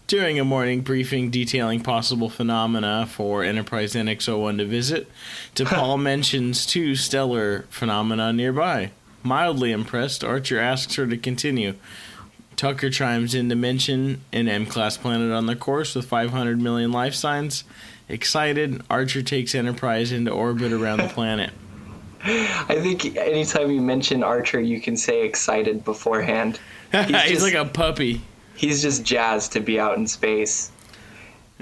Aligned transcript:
During 0.07 0.39
a 0.39 0.43
morning 0.43 0.81
briefing 0.81 1.29
detailing 1.29 1.79
possible 1.81 2.29
phenomena 2.29 3.05
for 3.09 3.43
Enterprise 3.43 3.93
NX-01 3.93 4.57
to 4.57 4.65
visit, 4.65 5.09
T'Pol 5.55 5.99
mentions 6.01 6.65
two 6.65 6.95
stellar 6.95 7.61
phenomena 7.69 8.33
nearby. 8.33 8.91
Mildly 9.23 9.71
impressed, 9.71 10.23
Archer 10.23 10.59
asks 10.59 10.95
her 10.95 11.07
to 11.07 11.15
continue. 11.17 11.75
Tucker 12.57 12.89
chimes 12.89 13.33
in 13.33 13.47
to 13.49 13.55
mention 13.55 14.21
an 14.33 14.49
M-class 14.49 14.97
planet 14.97 15.31
on 15.31 15.45
their 15.45 15.55
course 15.55 15.95
with 15.95 16.05
500 16.05 16.59
million 16.59 16.91
life 16.91 17.13
signs. 17.15 17.63
Excited, 18.09 18.81
Archer 18.89 19.21
takes 19.21 19.55
Enterprise 19.55 20.11
into 20.11 20.31
orbit 20.31 20.73
around 20.73 20.97
the 20.97 21.07
planet. 21.07 21.51
I 22.23 22.79
think 22.81 23.15
anytime 23.15 23.71
you 23.71 23.81
mention 23.81 24.23
Archer, 24.23 24.59
you 24.59 24.81
can 24.81 24.97
say 24.97 25.23
excited 25.25 25.85
beforehand. 25.85 26.59
He's, 26.91 27.07
just- 27.07 27.41
like 27.43 27.53
a 27.53 27.63
puppy. 27.65 28.21
He's 28.61 28.83
just 28.83 29.03
jazzed 29.03 29.51
to 29.53 29.59
be 29.59 29.79
out 29.79 29.97
in 29.97 30.05
space. 30.05 30.71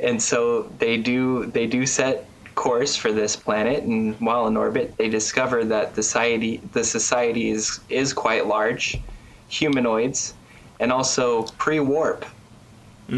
And 0.03 0.21
so 0.21 0.63
they 0.79 0.97
do 0.97 1.45
they 1.45 1.65
do 1.65 1.85
set 1.85 2.25
course 2.55 2.93
for 2.93 3.13
this 3.13 3.37
planet. 3.37 3.83
And 3.83 4.19
while 4.19 4.47
in 4.47 4.57
orbit 4.57 4.97
they 4.97 5.07
discover 5.07 5.63
that 5.63 5.95
the 5.95 6.03
society 6.03 6.61
the 6.73 6.83
society 6.83 7.49
is 7.51 7.79
is 7.87 8.11
quite 8.11 8.47
large 8.47 8.99
humanoids 9.47 10.33
and 10.81 10.91
also 10.91 11.43
pre-warp. 11.57 12.25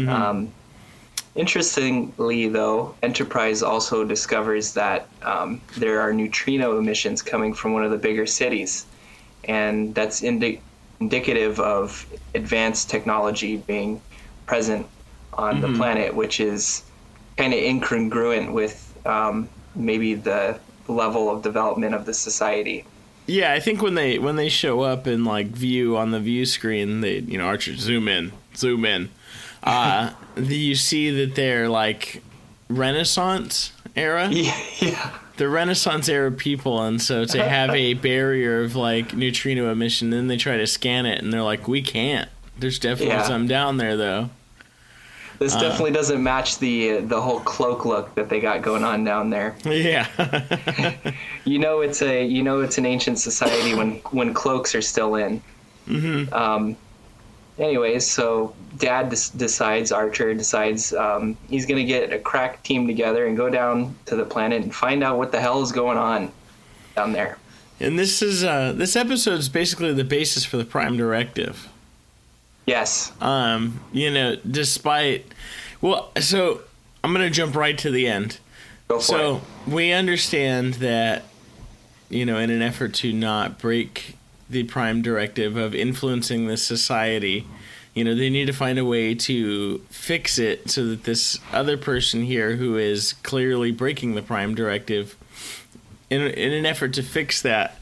Um, 0.08 0.52
interestingly 1.34 2.48
though 2.48 2.94
enterprise 3.02 3.62
also 3.62 4.04
discovers 4.04 4.74
that 4.74 5.08
um, 5.22 5.60
there 5.76 6.00
are 6.00 6.12
neutrino 6.12 6.78
emissions 6.78 7.20
coming 7.20 7.52
from 7.52 7.72
one 7.72 7.84
of 7.84 7.90
the 7.90 7.98
bigger 8.08 8.26
cities. 8.26 8.86
And 9.44 9.92
that's 9.92 10.22
indi- 10.22 10.60
indicative 11.02 11.58
of 11.60 12.06
advanced 12.34 12.88
technology 12.88 13.56
being 13.56 14.00
present 14.46 14.86
on 15.34 15.60
the 15.60 15.72
planet, 15.78 16.14
which 16.14 16.40
is 16.40 16.82
kind 17.36 17.52
of 17.54 17.60
incongruent 17.60 18.52
with 18.52 18.76
um, 19.06 19.48
maybe 19.74 20.14
the 20.14 20.58
level 20.88 21.30
of 21.30 21.42
development 21.42 21.94
of 21.94 22.04
the 22.06 22.14
society. 22.14 22.84
Yeah, 23.26 23.52
I 23.52 23.60
think 23.60 23.82
when 23.82 23.94
they 23.94 24.18
when 24.18 24.36
they 24.36 24.48
show 24.48 24.80
up 24.80 25.06
in 25.06 25.24
like 25.24 25.46
view 25.46 25.96
on 25.96 26.10
the 26.10 26.20
view 26.20 26.44
screen, 26.44 27.00
they 27.00 27.18
you 27.18 27.38
know 27.38 27.44
Archer 27.44 27.76
zoom 27.76 28.08
in, 28.08 28.32
zoom 28.56 28.84
in. 28.84 29.10
Uh, 29.64 30.12
you 30.36 30.74
see 30.74 31.08
that 31.08 31.36
they're 31.36 31.68
like 31.68 32.20
Renaissance 32.68 33.70
era. 33.94 34.28
Yeah, 34.32 34.60
yeah, 34.80 35.10
the 35.36 35.48
Renaissance 35.48 36.08
era 36.08 36.30
people, 36.30 36.82
and 36.82 37.00
so 37.00 37.24
to 37.24 37.42
have 37.42 37.70
a 37.70 37.94
barrier 38.08 38.62
of 38.64 38.76
like 38.76 39.14
neutrino 39.14 39.70
emission, 39.70 40.10
then 40.10 40.26
they 40.28 40.36
try 40.36 40.56
to 40.56 40.66
scan 40.66 41.06
it, 41.06 41.22
and 41.22 41.32
they're 41.32 41.42
like, 41.42 41.66
we 41.68 41.82
can't. 41.82 42.28
There's 42.58 42.78
definitely 42.78 43.14
Yeah. 43.14 43.22
some 43.22 43.46
down 43.46 43.76
there 43.78 43.96
though. 43.96 44.30
this 45.38 45.54
definitely 45.54 45.90
doesn't 45.90 46.22
match 46.22 46.58
the 46.58 46.98
the 47.00 47.20
whole 47.20 47.40
cloak 47.40 47.84
look 47.84 48.14
that 48.14 48.28
they 48.28 48.38
got 48.40 48.62
going 48.62 48.84
on 48.84 49.02
down 49.04 49.30
there. 49.30 49.56
Yeah, 49.64 50.06
You 51.44 51.58
know, 51.58 51.80
it's 51.80 52.02
a 52.02 52.24
you 52.24 52.42
know 52.42 52.60
it's 52.60 52.78
an 52.78 52.86
ancient 52.86 53.18
society 53.18 53.74
when 53.74 53.92
when 54.12 54.32
cloaks 54.34 54.74
are 54.74 54.82
still 54.82 55.16
in. 55.16 55.42
Mm-hmm. 55.88 56.32
Um, 56.32 56.76
anyways, 57.62 58.08
so 58.08 58.54
Dad 58.78 59.08
des- 59.10 59.36
decides 59.36 59.92
Archer 59.92 60.34
decides 60.34 60.92
um, 60.92 61.36
he's 61.48 61.66
gonna 61.66 61.84
get 61.84 62.12
a 62.12 62.18
crack 62.18 62.62
team 62.62 62.86
together 62.86 63.26
and 63.26 63.36
go 63.36 63.48
down 63.48 63.94
to 64.06 64.16
the 64.16 64.24
planet 64.24 64.62
and 64.62 64.74
find 64.74 65.02
out 65.02 65.18
what 65.18 65.32
the 65.32 65.40
hell 65.40 65.62
is 65.62 65.72
going 65.72 65.98
on 65.98 66.30
down 66.96 67.12
there. 67.12 67.38
and 67.80 67.98
this 67.98 68.20
is 68.22 68.44
uh, 68.44 68.72
this 68.72 68.96
episode 68.96 69.38
is 69.38 69.48
basically 69.48 69.92
the 69.92 70.04
basis 70.04 70.44
for 70.44 70.56
the 70.56 70.64
Prime 70.64 70.96
Directive. 70.96 71.68
Yes. 72.66 73.10
Um, 73.20 73.80
you 73.92 74.10
know, 74.10 74.36
despite 74.48 75.26
well, 75.80 76.10
so 76.20 76.60
I'm 77.02 77.12
gonna 77.12 77.30
jump 77.30 77.56
right 77.56 77.76
to 77.78 77.90
the 77.90 78.06
end. 78.06 78.38
Go 78.88 78.98
for 78.98 79.02
So 79.04 79.36
it. 79.66 79.72
we 79.72 79.92
understand 79.92 80.74
that, 80.74 81.24
you 82.08 82.24
know, 82.26 82.38
in 82.38 82.50
an 82.50 82.62
effort 82.62 82.94
to 82.94 83.12
not 83.12 83.58
break 83.58 84.16
the 84.52 84.64
prime 84.64 85.02
directive 85.02 85.56
of 85.56 85.74
influencing 85.74 86.46
the 86.46 86.56
society, 86.56 87.46
you 87.94 88.04
know, 88.04 88.14
they 88.14 88.30
need 88.30 88.46
to 88.46 88.52
find 88.52 88.78
a 88.78 88.84
way 88.84 89.14
to 89.14 89.78
fix 89.90 90.38
it 90.38 90.70
so 90.70 90.86
that 90.86 91.04
this 91.04 91.38
other 91.52 91.76
person 91.76 92.22
here 92.22 92.56
who 92.56 92.76
is 92.76 93.14
clearly 93.22 93.70
breaking 93.70 94.14
the 94.14 94.22
prime 94.22 94.54
directive, 94.54 95.16
in, 96.08 96.22
in 96.22 96.52
an 96.52 96.66
effort 96.66 96.92
to 96.94 97.02
fix 97.02 97.42
that, 97.42 97.78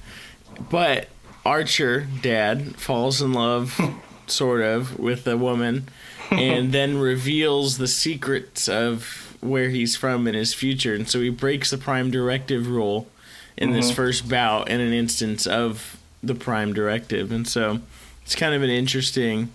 but 0.70 1.08
Archer, 1.44 2.06
dad, 2.22 2.76
falls 2.76 3.22
in 3.22 3.32
love, 3.32 3.78
sort 4.26 4.62
of, 4.62 4.99
with 4.99 5.26
a 5.26 5.37
woman, 5.37 5.88
and 6.31 6.72
then 6.72 6.99
reveals 6.99 7.78
the 7.78 7.88
secrets 7.88 8.69
of 8.69 9.37
where 9.40 9.70
he's 9.70 9.96
from 9.96 10.26
in 10.26 10.34
his 10.34 10.52
future. 10.52 10.94
And 10.94 11.08
so 11.08 11.20
he 11.20 11.31
breaks 11.31 11.70
the 11.70 11.78
Prime 11.78 12.11
Directive 12.11 12.69
rule 12.69 13.08
in 13.56 13.72
this 13.72 13.87
mm-hmm. 13.87 13.96
first 13.96 14.28
bout 14.28 14.69
in 14.69 14.81
an 14.81 14.93
instance 14.93 15.46
of 15.46 16.00
the 16.22 16.34
Prime 16.34 16.72
Directive. 16.72 17.32
And 17.32 17.46
so 17.46 17.81
it's 18.22 18.34
kind 18.34 18.55
of 18.55 18.62
an 18.62 18.70
interesting. 18.70 19.50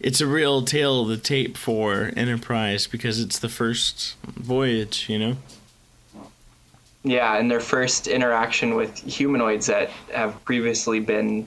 It's 0.00 0.20
a 0.20 0.26
real 0.26 0.62
tale 0.62 1.02
of 1.02 1.08
the 1.08 1.16
tape 1.16 1.56
for 1.56 2.12
Enterprise 2.16 2.86
because 2.86 3.20
it's 3.20 3.38
the 3.38 3.48
first 3.48 4.14
voyage, 4.24 5.08
you 5.08 5.18
know? 5.18 5.36
Yeah, 7.04 7.36
and 7.36 7.50
their 7.50 7.60
first 7.60 8.06
interaction 8.06 8.74
with 8.74 8.96
humanoids 8.98 9.66
that 9.66 9.90
have 10.12 10.44
previously 10.44 11.00
been 11.00 11.46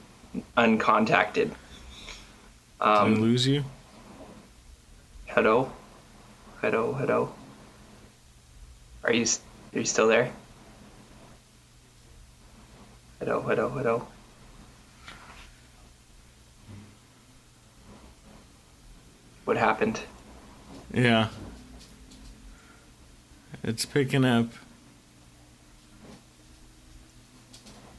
uncontacted. 0.57 1.49
Did 1.49 1.55
I 2.79 3.01
Um, 3.01 3.21
lose 3.21 3.45
you? 3.47 3.63
hello, 5.27 5.71
hello, 6.61 6.93
hello. 6.93 7.33
Are 9.03 9.13
you 9.13 9.25
are 9.73 9.79
you 9.79 9.85
still 9.85 10.07
there? 10.07 10.31
Hello, 13.19 13.41
hello, 13.41 13.69
hello. 13.69 14.07
What 19.51 19.57
happened? 19.57 19.99
Yeah. 20.93 21.27
It's 23.63 23.83
picking 23.83 24.23
up. 24.23 24.47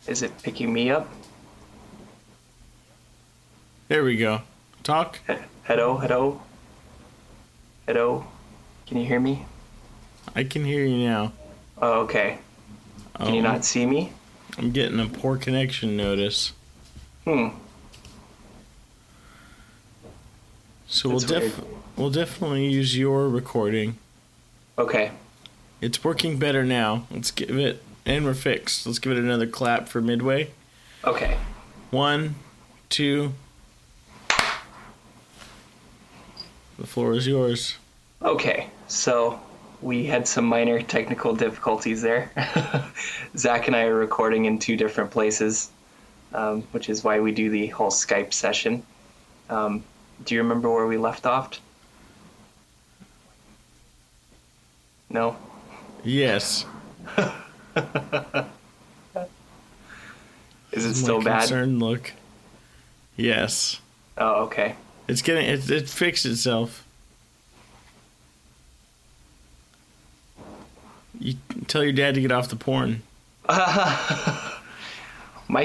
Is 0.06 0.22
it 0.22 0.32
picking 0.42 0.72
me 0.72 0.90
up? 0.90 1.06
There 3.88 4.02
we 4.02 4.16
go. 4.16 4.40
Talk. 4.82 5.20
He- 5.26 5.34
Hello, 5.64 5.98
hello. 5.98 6.40
Hello. 7.86 8.24
Can 8.86 8.96
you 8.96 9.04
hear 9.04 9.20
me? 9.20 9.44
I 10.34 10.44
can 10.44 10.64
hear 10.64 10.86
you 10.86 11.06
now. 11.06 11.32
Oh, 11.82 12.00
okay. 12.04 12.38
Can 13.18 13.34
you 13.34 13.40
Oh, 13.40 13.52
not 13.52 13.66
see 13.66 13.84
me? 13.84 14.10
I'm 14.56 14.70
getting 14.70 14.98
a 14.98 15.06
poor 15.06 15.36
connection 15.36 15.98
notice. 15.98 16.52
Hmm. 17.26 17.48
So 20.92 21.08
we'll 21.08 21.20
def- 21.20 21.64
we'll 21.96 22.10
definitely 22.10 22.68
use 22.68 22.98
your 22.98 23.26
recording. 23.26 23.96
Okay. 24.76 25.10
It's 25.80 26.04
working 26.04 26.38
better 26.38 26.64
now. 26.64 27.06
Let's 27.10 27.30
give 27.30 27.56
it 27.56 27.82
and 28.04 28.26
we're 28.26 28.34
fixed. 28.34 28.86
Let's 28.86 28.98
give 28.98 29.12
it 29.12 29.18
another 29.18 29.46
clap 29.46 29.88
for 29.88 30.02
midway. 30.02 30.50
Okay. 31.02 31.38
One, 31.90 32.34
two. 32.90 33.32
The 36.78 36.86
floor 36.86 37.14
is 37.14 37.26
yours. 37.26 37.76
Okay. 38.20 38.68
So 38.86 39.40
we 39.80 40.04
had 40.04 40.28
some 40.28 40.44
minor 40.44 40.82
technical 40.82 41.34
difficulties 41.34 42.02
there. 42.02 42.30
Zach 43.38 43.66
and 43.66 43.74
I 43.74 43.84
are 43.84 43.94
recording 43.94 44.44
in 44.44 44.58
two 44.58 44.76
different 44.76 45.10
places, 45.10 45.70
um, 46.34 46.62
which 46.72 46.90
is 46.90 47.02
why 47.02 47.20
we 47.20 47.32
do 47.32 47.48
the 47.48 47.68
whole 47.68 47.90
Skype 47.90 48.34
session. 48.34 48.82
Um, 49.48 49.84
do 50.24 50.34
you 50.34 50.42
remember 50.42 50.70
where 50.70 50.86
we 50.86 50.96
left 50.96 51.26
off? 51.26 51.60
No? 55.10 55.36
Yes. 56.04 56.64
Is 60.72 60.86
it 60.86 60.88
My 60.88 60.92
still 60.92 61.22
bad? 61.22 61.40
Concerned 61.40 61.80
look. 61.80 62.12
Yes. 63.16 63.80
Oh, 64.16 64.44
okay. 64.44 64.76
It's 65.08 65.22
getting 65.22 65.46
it, 65.46 65.68
it 65.70 65.88
fixed 65.88 66.24
itself. 66.24 66.86
You 71.18 71.34
tell 71.68 71.84
your 71.84 71.92
dad 71.92 72.14
to 72.14 72.20
get 72.20 72.32
off 72.32 72.48
the 72.48 72.56
porn. 72.56 73.02
My 73.48 74.56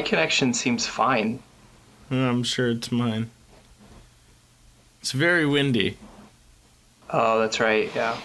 connection 0.02 0.54
seems 0.54 0.86
fine. 0.86 1.40
I'm 2.12 2.44
sure 2.44 2.70
it's 2.70 2.92
mine. 2.92 3.32
It's 5.08 5.14
very 5.14 5.46
windy. 5.46 5.96
Oh, 7.10 7.40
that's 7.40 7.62
right. 7.62 7.90
Yeah. 7.96 8.20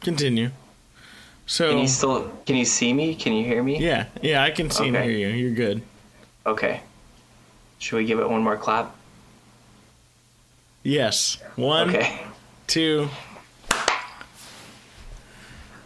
Continue. 0.00 0.50
So 1.44 1.68
Can 1.68 1.80
you 1.80 1.86
still 1.86 2.32
can 2.46 2.56
you 2.56 2.64
see 2.64 2.94
me? 2.94 3.14
Can 3.14 3.34
you 3.34 3.44
hear 3.44 3.62
me? 3.62 3.78
yeah, 3.78 4.06
yeah, 4.22 4.42
I 4.42 4.50
can 4.52 4.70
see 4.70 4.86
and 4.88 4.96
hear 4.96 5.10
you. 5.10 5.28
You're 5.28 5.54
good. 5.54 5.82
Okay. 6.46 6.80
Should 7.78 7.96
we 7.96 8.06
give 8.06 8.20
it 8.20 8.30
one 8.30 8.42
more 8.42 8.56
clap? 8.56 8.96
Yes. 10.82 11.36
One, 11.56 11.90
Okay. 11.90 12.22
two. 12.66 13.10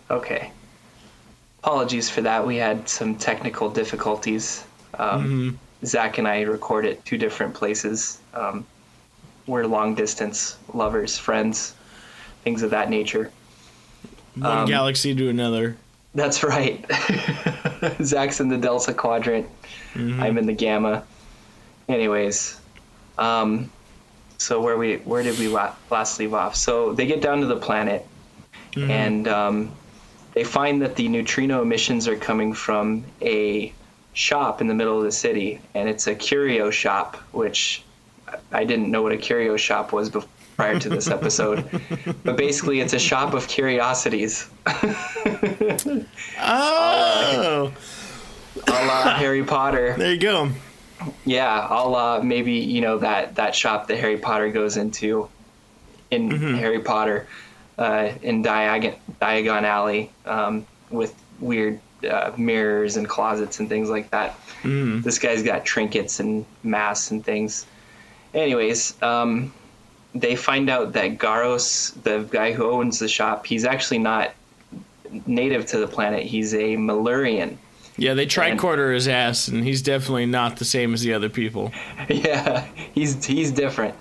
Okay. 0.09 0.53
Apologies 1.65 2.09
for 2.09 2.21
that. 2.21 2.47
We 2.47 2.59
had 2.59 2.89
some 2.89 3.17
technical 3.17 3.71
difficulties. 3.71 4.65
Um, 4.97 5.59
Zach 5.85 6.19
and 6.19 6.27
I 6.27 6.43
record 6.43 6.85
at 6.87 7.05
two 7.05 7.17
different 7.19 7.55
places. 7.55 8.19
Um, 8.35 8.67
we're 9.47 9.65
long 9.67 9.95
distance 9.95 10.57
lovers, 10.75 11.17
friends, 11.17 11.75
things 12.45 12.63
of 12.63 12.71
that 12.71 12.91
nature. 12.91 13.31
One 14.37 14.59
Um, 14.59 14.67
galaxy 14.67 15.15
to 15.15 15.29
another. 15.29 15.77
That's 16.15 16.43
right. 16.43 16.85
Zach's 18.03 18.41
in 18.41 18.49
the 18.49 18.57
Delta 18.59 18.93
Quadrant. 18.93 19.47
I'm 19.95 20.39
in 20.39 20.47
the 20.47 20.53
Gamma. 20.53 21.03
Anyways, 21.89 22.61
um, 23.17 23.71
so 24.37 24.61
where 24.61 24.77
we 24.77 24.97
where 24.99 25.23
did 25.23 25.39
we 25.39 25.49
la- 25.49 25.75
last 25.91 26.19
leave 26.19 26.35
off? 26.35 26.55
So 26.55 26.93
they 26.93 27.07
get 27.07 27.21
down 27.21 27.41
to 27.41 27.47
the 27.47 27.57
planet, 27.57 28.07
and 28.77 29.27
um, 29.27 29.73
they 30.35 30.45
find 30.45 30.83
that 30.83 30.95
the 30.97 31.09
neutrino 31.09 31.63
emissions 31.63 32.07
are 32.07 32.17
coming 32.17 32.53
from 32.53 33.05
a 33.23 33.73
shop 34.19 34.61
in 34.61 34.67
the 34.67 34.75
middle 34.75 34.99
of 34.99 35.05
the 35.05 35.13
city, 35.13 35.61
and 35.75 35.89
it's 35.89 36.09
a 36.09 36.15
curio 36.15 36.71
shop, 36.71 37.17
which 37.31 37.85
I 38.51 38.65
didn't 38.65 38.91
know 38.91 39.01
what 39.03 39.13
a 39.13 39.17
curio 39.17 39.57
shop 39.57 39.93
was 39.93 40.11
before. 40.11 40.29
Prior 40.57 40.77
to 40.81 40.89
this 40.89 41.07
episode, 41.07 41.65
but 42.25 42.37
basically, 42.37 42.81
it's 42.81 42.93
a 42.93 42.99
shop 42.99 43.33
of 43.33 43.47
curiosities. 43.47 44.51
Oh, 46.41 47.73
a 48.67 48.71
la 48.71 49.15
Harry 49.15 49.45
Potter. 49.45 49.95
there 49.97 50.13
you 50.15 50.19
go. 50.19 50.51
Yeah, 51.25 51.67
I'll 51.71 51.95
uh, 51.95 52.21
maybe 52.23 52.55
you 52.55 52.81
know 52.81 52.99
that 52.99 53.37
that 53.37 53.55
shop 53.55 53.87
that 53.87 53.99
Harry 53.99 54.17
Potter 54.19 54.51
goes 54.51 54.77
into 54.77 55.29
in 56.11 56.31
Harry 56.57 56.81
Potter 56.81 57.29
uh, 57.79 58.11
in 58.23 58.43
Diagon 58.43 58.97
Diagon 59.21 59.63
Alley 59.63 60.11
um, 60.27 60.67
with 60.91 61.15
weird 61.39 61.79
uh, 62.09 62.33
mirrors 62.37 62.97
and 62.97 63.09
closets 63.09 63.61
and 63.61 63.69
things 63.69 63.89
like 63.89 64.11
that. 64.11 64.39
This 64.63 65.19
guy's 65.19 65.43
got 65.43 65.65
trinkets 65.65 66.21
and 66.21 66.45
masks 66.63 67.11
and 67.11 67.25
things. 67.25 67.67
Anyways, 68.35 69.01
um, 69.03 69.53
they 70.15 70.37
find 70.37 70.69
out 70.69 70.93
that 70.95 71.19
Garos, 71.19 72.01
the 72.03 72.21
guy 72.31 72.53
who 72.53 72.71
owns 72.71 72.99
the 72.99 73.09
shop, 73.09 73.47
he's 73.47 73.65
actually 73.65 73.99
not 73.99 74.33
native 75.27 75.67
to 75.67 75.79
the 75.79 75.87
planet. 75.87 76.25
He's 76.25 76.55
a 76.55 76.77
Malurian. 76.77 77.57
Yeah, 77.97 78.15
they 78.15 78.27
tricorder 78.27 78.95
his 78.95 79.09
ass, 79.09 79.49
and 79.49 79.65
he's 79.65 79.83
definitely 79.83 80.27
not 80.27 80.59
the 80.59 80.65
same 80.65 80.95
as 80.95 81.03
the 81.03 81.15
other 81.15 81.29
people. 81.29 81.73
yeah, 82.09 82.65
he's 82.95 83.25
he's 83.25 83.51
different, 83.51 83.97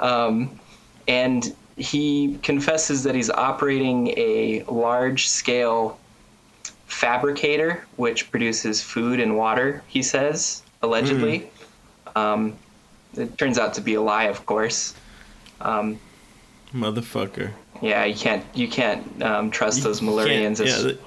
um, 0.00 0.60
and 1.06 1.54
he 1.78 2.38
confesses 2.42 3.04
that 3.04 3.14
he's 3.14 3.30
operating 3.30 4.08
a 4.18 4.64
large-scale 4.68 5.98
fabricator, 6.88 7.84
which 7.96 8.30
produces 8.30 8.82
food 8.82 9.20
and 9.20 9.36
water. 9.36 9.82
He 9.86 10.02
says 10.02 10.62
allegedly. 10.82 11.50
Um, 12.16 12.56
it 13.16 13.38
turns 13.38 13.58
out 13.58 13.74
to 13.74 13.80
be 13.80 13.94
a 13.94 14.02
lie, 14.02 14.24
of 14.24 14.44
course. 14.46 14.94
Um, 15.60 15.98
Motherfucker. 16.72 17.52
yeah, 17.80 18.04
you 18.04 18.14
can't 18.14 18.44
you 18.54 18.68
can't 18.68 19.22
um, 19.22 19.50
trust 19.50 19.82
those 19.82 20.00
Malurians. 20.00 20.64
Yeah, 20.64 20.82
th- 20.82 20.98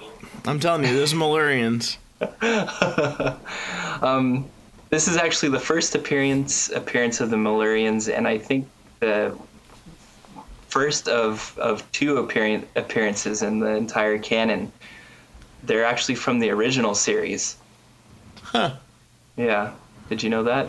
I'm 0.46 0.60
telling 0.60 0.84
you, 0.84 0.96
those 0.96 1.14
Malurians. 1.14 1.98
this 4.90 5.08
is 5.08 5.18
actually 5.18 5.50
the 5.50 5.60
first 5.60 5.96
appearance 5.96 6.70
appearance 6.70 7.22
of 7.22 7.30
the 7.30 7.38
Malurians, 7.38 8.16
and 8.16 8.28
I 8.28 8.38
think 8.38 8.68
the 9.00 9.36
first 10.68 11.08
of 11.08 11.58
of 11.58 11.90
two 11.92 12.18
appearance 12.18 12.66
appearances 12.76 13.42
in 13.42 13.60
the 13.60 13.76
entire 13.76 14.18
canon. 14.18 14.72
They're 15.64 15.86
actually 15.86 16.16
from 16.16 16.40
the 16.40 16.50
original 16.50 16.96
series. 16.96 17.56
Huh. 18.44 18.74
Yeah. 19.38 19.72
Did 20.10 20.24
you 20.24 20.30
know 20.30 20.44
that? 20.44 20.68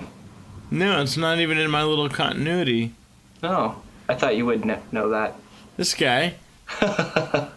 No, 0.71 1.03
it's 1.03 1.17
not 1.17 1.39
even 1.39 1.59
in 1.59 1.71
my 1.71 1.83
little 1.83 2.09
continuity. 2.09 2.95
Oh, 3.43 3.81
I 4.09 4.15
thought 4.15 4.37
you 4.37 4.47
would 4.47 4.63
kn- 4.63 4.81
know 4.93 5.11
that. 5.11 5.35
This 5.77 5.95
guy. 5.95 6.35
I 6.81 7.49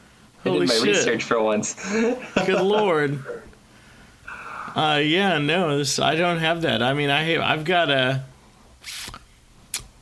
Holy 0.44 0.60
did 0.62 0.70
my 0.70 0.76
shit. 0.76 0.88
research 0.88 1.24
for 1.24 1.42
once. 1.42 1.76
Good 2.46 2.62
lord. 2.62 3.24
Uh, 4.76 5.02
yeah, 5.04 5.38
no, 5.38 5.78
this 5.78 6.00
I 6.00 6.16
don't 6.16 6.40
have 6.40 6.62
that. 6.64 6.82
I 6.84 6.94
mean, 6.94 7.10
I 7.10 7.24
have, 7.24 7.42
I've 7.42 7.64
got 7.66 7.90
a 7.90 8.24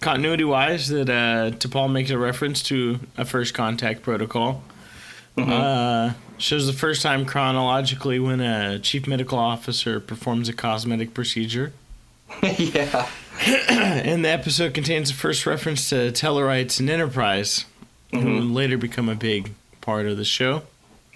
continuity 0.02 0.44
wise 0.44 0.88
that 0.90 1.10
uh, 1.10 1.52
T'Pol 1.58 1.92
makes 1.92 2.10
a 2.10 2.18
reference 2.18 2.64
to 2.64 3.00
a 3.18 3.24
first 3.26 3.54
contact 3.54 4.02
protocol. 4.02 4.64
Uh, 5.38 6.14
shows 6.38 6.68
the 6.68 6.74
first 6.74 7.02
time 7.02 7.26
chronologically 7.26 8.20
when 8.20 8.40
a 8.40 8.80
chief 8.80 9.08
medical 9.08 9.38
officer 9.38 10.00
performs 10.00 10.50
a 10.50 10.54
cosmetic 10.54 11.14
procedure. 11.14 11.74
yeah. 12.44 13.10
And 13.46 14.24
the 14.24 14.30
episode 14.30 14.76
contains 14.76 15.10
the 15.10 15.16
first 15.16 15.46
reference 15.48 15.90
to 15.90 16.12
Tellarites 16.12 16.80
and 16.80 16.90
Enterprise, 16.90 17.66
who 18.12 18.42
later 18.42 18.78
become 18.78 19.10
a 19.10 19.16
big 19.16 19.52
part 19.82 20.06
of 20.06 20.18
the 20.18 20.24
show. 20.24 20.62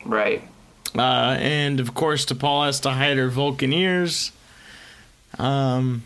Right. 0.03 0.41
Uh, 0.97 1.37
and 1.39 1.79
of 1.79 1.93
course, 1.93 2.25
T'Pol 2.25 2.65
has 2.65 2.79
to 2.81 2.89
hide 2.89 3.17
her 3.17 3.29
Vulcan 3.29 3.71
ears. 3.71 4.31
Um, 5.37 6.03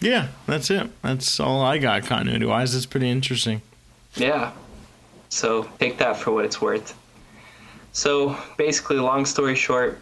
yeah, 0.00 0.28
that's 0.46 0.70
it. 0.70 0.90
That's 1.02 1.40
all 1.40 1.62
I 1.62 1.78
got 1.78 2.04
continuity 2.04 2.44
wise. 2.44 2.74
That's 2.74 2.86
pretty 2.86 3.08
interesting. 3.08 3.62
Yeah. 4.14 4.52
So 5.30 5.68
take 5.78 5.98
that 5.98 6.16
for 6.16 6.32
what 6.32 6.44
it's 6.44 6.60
worth. 6.60 6.94
So 7.96 8.36
basically, 8.58 8.98
long 8.98 9.24
story 9.24 9.54
short, 9.54 9.98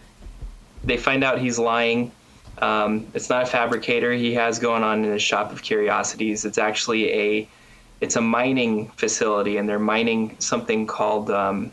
they 0.82 0.96
find 0.96 1.22
out 1.22 1.38
he's 1.38 1.60
lying. 1.60 2.10
Um, 2.58 3.06
it's 3.14 3.30
not 3.30 3.44
a 3.44 3.46
fabricator 3.46 4.12
he 4.12 4.34
has 4.34 4.58
going 4.58 4.82
on 4.82 5.04
in 5.04 5.12
his 5.12 5.22
shop 5.22 5.52
of 5.52 5.62
curiosities. 5.62 6.44
It's 6.44 6.58
actually 6.58 7.12
a 7.12 7.48
it's 8.00 8.16
a 8.16 8.20
mining 8.20 8.88
facility, 8.96 9.58
and 9.58 9.68
they're 9.68 9.78
mining 9.78 10.34
something 10.40 10.88
called 10.88 11.30
um, 11.30 11.70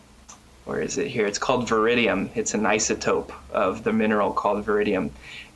where 0.66 0.80
is 0.80 1.00
it 1.00 1.08
here? 1.08 1.26
It's 1.26 1.40
called 1.40 1.68
veridium. 1.68 2.30
It's 2.36 2.54
an 2.54 2.62
isotope 2.62 3.32
of 3.52 3.84
the 3.84 3.92
mineral 3.92 4.32
called 4.32 4.64
veridium, 4.64 5.10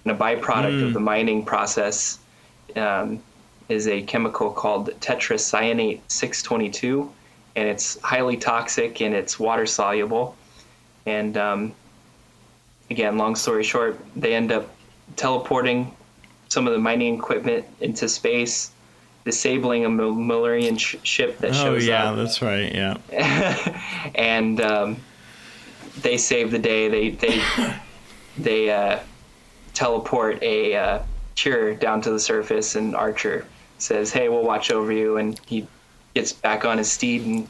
and 0.03 0.11
a 0.11 0.15
byproduct 0.15 0.83
of 0.83 0.93
the 0.93 0.99
mining 0.99 1.45
process 1.45 2.17
um, 2.75 3.21
is 3.69 3.87
a 3.87 4.01
chemical 4.01 4.49
called 4.49 4.89
tetracyanate 4.99 6.01
622, 6.07 7.11
and 7.55 7.69
it's 7.69 8.01
highly 8.01 8.35
toxic 8.35 8.99
and 8.99 9.13
it's 9.13 9.39
water 9.39 9.67
soluble. 9.67 10.35
And 11.05 11.37
um, 11.37 11.73
again, 12.89 13.17
long 13.17 13.35
story 13.35 13.63
short, 13.63 13.99
they 14.15 14.33
end 14.35 14.51
up 14.51 14.69
teleporting 15.15 15.95
some 16.49 16.67
of 16.67 16.73
the 16.73 16.79
mining 16.79 17.15
equipment 17.15 17.65
into 17.79 18.07
space, 18.09 18.71
disabling 19.23 19.85
a 19.85 19.89
Mil- 19.89 20.15
Malurian 20.15 20.79
sh- 20.79 20.95
ship 21.03 21.37
that 21.39 21.51
Oh 21.51 21.53
shows 21.53 21.85
yeah, 21.85 22.03
up, 22.03 22.13
Oh 22.13 22.17
yeah, 22.17 22.23
that's 22.23 22.41
right. 22.41 22.73
Yeah. 22.73 24.11
and 24.15 24.61
um, 24.61 24.97
they 26.01 26.17
save 26.17 26.51
the 26.51 26.59
day. 26.59 26.87
They 26.87 27.09
they 27.11 27.43
they 28.37 28.71
uh, 28.71 28.99
teleport 29.73 30.41
a 30.41 30.75
uh, 30.75 30.99
cure 31.35 31.75
down 31.75 32.01
to 32.01 32.11
the 32.11 32.19
surface, 32.19 32.75
and 32.75 32.95
Archer 32.95 33.45
says, 33.77 34.11
"Hey, 34.11 34.29
we'll 34.29 34.43
watch 34.43 34.71
over 34.71 34.91
you," 34.91 35.17
and 35.17 35.39
he 35.45 35.67
gets 36.13 36.33
back 36.33 36.65
on 36.65 36.77
his 36.77 36.91
steed 36.91 37.25
and 37.25 37.49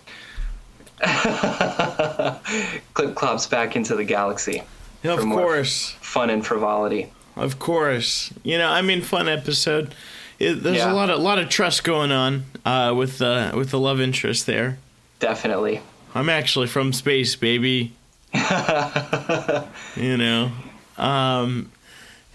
clip 2.94 3.16
clops 3.16 3.48
back 3.48 3.76
into 3.76 3.96
the 3.96 4.04
galaxy. 4.04 4.64
Of 5.04 5.20
course. 5.20 5.92
Fun 6.02 6.30
and 6.30 6.46
frivolity. 6.46 7.12
Of 7.36 7.60
course. 7.60 8.34
You 8.44 8.58
know, 8.58 8.70
I 8.70 8.82
mean, 8.82 9.02
fun 9.02 9.28
episode. 9.28 9.94
It, 10.40 10.64
there's 10.64 10.78
Yeah. 10.78 10.92
a 10.92 10.96
lot 10.96 11.10
of 11.10 11.20
lot 11.20 11.38
of 11.40 11.50
trust 11.50 11.84
going 11.84 12.12
on 12.12 12.46
uh, 12.66 12.94
with 12.96 13.20
the 13.20 13.52
with 13.56 13.70
the 13.72 13.80
love 13.80 14.02
interest 14.02 14.46
there. 14.46 14.78
Definitely. 15.20 15.82
I'm 16.14 16.30
actually 16.30 16.68
from 16.68 16.94
space, 16.94 17.36
baby. 17.36 17.94
you 18.34 20.18
know, 20.18 20.52
um, 20.98 21.72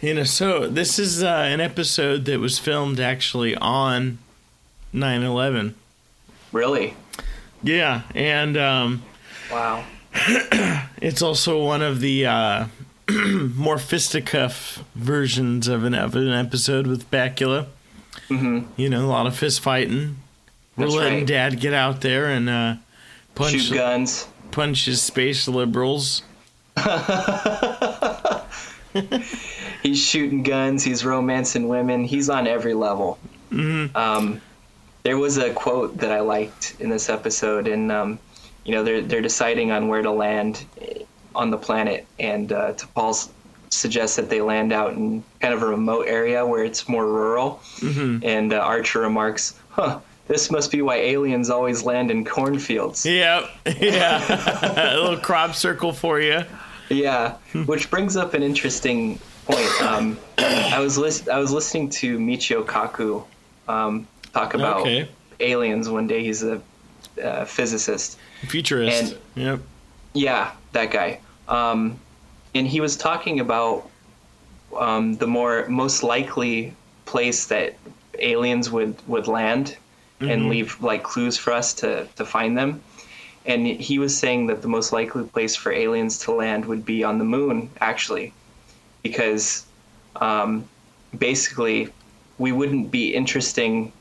you 0.01 0.15
know. 0.15 0.25
So 0.25 0.67
this 0.67 0.99
is 0.99 1.23
uh, 1.23 1.27
an 1.27 1.61
episode 1.61 2.25
that 2.27 2.41
was 2.41 2.59
filmed 2.59 3.01
actually 3.01 3.55
on 3.57 4.19
9/11. 4.95 5.75
Really? 6.53 6.95
Yeah, 7.63 8.03
and 8.15 8.57
um, 8.57 9.03
Wow. 9.51 9.85
it's 11.01 11.23
also 11.23 11.63
one 11.65 11.83
of 11.83 12.01
the 12.01 12.27
uh, 12.27 12.67
more 13.55 13.79
fisticuff 13.79 14.83
versions 14.95 15.69
of 15.69 15.85
an, 15.85 15.95
of 15.95 16.15
an 16.17 16.29
episode 16.33 16.87
with 16.87 17.11
Bakula. 17.11 17.67
hmm 18.29 18.61
You 18.77 18.89
know, 18.89 19.05
a 19.05 19.09
lot 19.09 19.27
of 19.27 19.37
fist 19.37 19.61
fighting. 19.61 20.17
We're 20.77 20.87
That's 20.87 20.97
letting 20.97 21.19
right. 21.19 21.27
Dad 21.27 21.61
get 21.61 21.75
out 21.75 22.01
there 22.01 22.27
and 22.27 22.49
uh, 22.49 22.75
punch 23.35 23.61
Shoot 23.61 23.75
guns. 23.75 24.27
punch 24.51 24.87
his 24.87 25.03
space 25.03 25.47
liberals. 25.49 26.23
He's 29.83 29.99
shooting 29.99 30.43
guns. 30.43 30.83
He's 30.85 31.05
romancing 31.05 31.69
women. 31.69 32.05
He's 32.05 32.29
on 32.29 32.47
every 32.47 32.75
level. 32.75 33.19
Mm-hmm. 33.51 33.97
Um, 33.97 34.41
there 35.03 35.19
was 35.19 35.39
a 35.39 35.53
quote 35.53 35.99
that 35.99 36.13
I 36.13 36.21
liked 36.21 36.77
in 36.81 36.91
this 36.91 37.09
episode, 37.09 37.67
and 37.69 37.91
um, 37.91 38.19
you 38.65 38.73
know 38.75 38.85
they're 38.85 39.03
they're 39.03 39.23
deciding 39.23 39.71
on 39.71 39.89
where 39.89 40.03
to 40.03 40.11
land 40.11 40.65
on 41.35 41.51
the 41.51 41.59
planet, 41.59 42.07
and 42.19 42.53
uh, 42.53 42.73
T'Pol 42.73 43.29
suggests 43.71 44.17
that 44.17 44.29
they 44.29 44.41
land 44.41 44.73
out 44.73 44.93
in 44.95 45.23
kind 45.41 45.55
of 45.55 45.63
a 45.63 45.67
remote 45.67 46.07
area 46.09 46.45
where 46.45 46.65
it's 46.65 46.89
more 46.89 47.07
rural. 47.07 47.61
Mm-hmm. 47.79 48.25
And 48.25 48.53
uh, 48.53 48.59
Archer 48.59 49.01
remarks, 49.01 49.59
"Huh." 49.71 50.01
This 50.27 50.49
must 50.49 50.71
be 50.71 50.81
why 50.81 50.95
aliens 50.95 51.51
always 51.51 51.83
land 51.83 52.13
in 52.13 52.25
cornfields. 52.25 53.05
Yep, 53.05 53.51
yeah, 53.81 54.95
a 54.95 55.01
little 55.01 55.19
crop 55.19 55.57
circle 55.57 55.93
for 55.93 56.21
you. 56.21 56.45
Yeah, 56.89 57.35
which 57.67 57.91
brings 57.91 58.17
up 58.17 58.35
an 58.35 58.45
interesting 58.45 59.19
point. 59.45 59.83
Um, 59.83 60.19
I 60.39 60.79
was 60.79 60.97
lis- 60.97 61.27
I 61.27 61.39
was 61.39 61.51
listening 61.51 61.91
to 61.91 62.17
Michio 62.19 62.65
Kaku 62.65 63.25
um, 63.67 64.07
talk 64.33 64.55
about 64.55 64.81
Okay. 64.81 65.09
aliens 65.41 65.89
one 65.89 66.07
day. 66.07 66.23
He's 66.23 66.43
a 66.43 66.61
uh, 67.23 67.45
physicist. 67.45 68.19
Futurist. 68.47 69.13
And- 69.13 69.19
yep. 69.35 69.61
Yeah, 70.13 70.53
that 70.73 70.91
guy. 70.91 71.21
Um, 71.49 71.99
and 72.55 72.67
he 72.67 72.81
was 72.81 72.97
talking 72.97 73.41
about 73.41 73.89
um, 74.77 75.15
the 75.17 75.27
more 75.27 75.67
most 75.69 76.03
likely 76.03 76.75
place 77.05 77.47
that 77.47 77.77
aliens 78.19 78.71
would 78.71 78.97
would 79.07 79.27
land 79.29 79.77
and 80.21 80.51
leave 80.51 80.81
like 80.83 81.03
clues 81.03 81.39
for 81.39 81.53
us 81.53 81.73
to 81.75 82.07
to 82.17 82.25
find 82.25 82.57
them. 82.59 82.83
And 83.47 83.67
he 83.67 83.99
was 83.99 84.17
saying 84.17 84.49
that 84.49 84.61
the 84.63 84.69
most 84.69 84.93
likely 84.93 85.25
place 85.25 85.57
for 85.57 85.73
aliens 85.73 86.19
to 86.21 86.33
land 86.33 86.67
would 86.67 86.85
be 86.85 87.03
on 87.05 87.19
the 87.19 87.25
moon, 87.25 87.71
actually, 87.81 88.35
because 89.03 89.65
um, 90.17 90.65
basically 91.17 91.89
we 92.37 92.53
wouldn't 92.53 92.91
be 92.91 93.15
interesting 93.15 93.93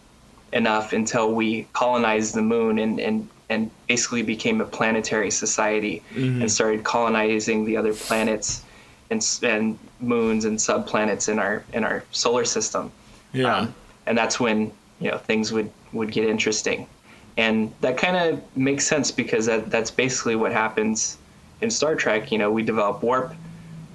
enough 0.54 0.94
until 0.94 1.34
we 1.34 1.68
colonized 1.74 2.34
the 2.34 2.42
moon 2.42 2.80
and, 2.80 3.00
and, 3.00 3.28
and 3.50 3.70
basically 3.88 4.22
became 4.24 4.62
a 4.62 4.66
planetary 4.66 5.32
society 5.32 6.04
and 6.16 6.52
started 6.52 6.84
colonizing 6.84 7.66
the 7.66 7.78
other 7.78 7.94
planets 7.94 8.64
and, 9.10 9.26
and 9.44 9.78
moons 10.00 10.46
and 10.46 10.58
subplanets 10.58 11.30
in 11.30 11.40
our 11.40 11.64
in 11.74 11.84
our 11.84 12.04
solar 12.12 12.46
system. 12.46 12.92
Yeah. 13.34 13.56
Um, 13.56 13.76
and 14.06 14.18
that's 14.18 14.40
when 14.40 14.72
you 15.00 15.10
know 15.12 15.18
things 15.18 15.52
would 15.52 15.72
would 15.94 16.12
get 16.12 16.26
interesting, 16.26 16.88
and 17.38 17.74
that 17.82 17.98
kind 17.98 18.16
of 18.18 18.42
makes 18.56 18.86
sense 18.88 19.12
because 19.12 19.48
that 19.48 19.70
that's 19.72 19.92
basically 19.92 20.36
what 20.36 20.52
happens 20.52 21.18
in 21.62 21.70
Star 21.72 21.96
Trek. 21.96 22.32
You 22.32 22.38
know, 22.38 22.52
we 22.52 22.64
develop 22.64 23.02
warp 23.02 23.34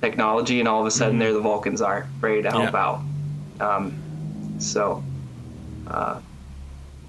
technology, 0.01 0.59
and 0.61 0.69
all 0.69 0.81
of 0.81 0.87
a 0.87 0.91
sudden 0.91 1.19
there 1.19 1.33
the 1.33 1.41
Vulcans 1.41 1.81
are 1.81 2.09
ready 2.21 2.43
to 2.43 2.51
help 2.51 2.73
Yeah. 2.73 2.85
out. 2.85 3.01
Um, 3.61 3.93
so. 4.59 5.03
Uh, 5.87 6.19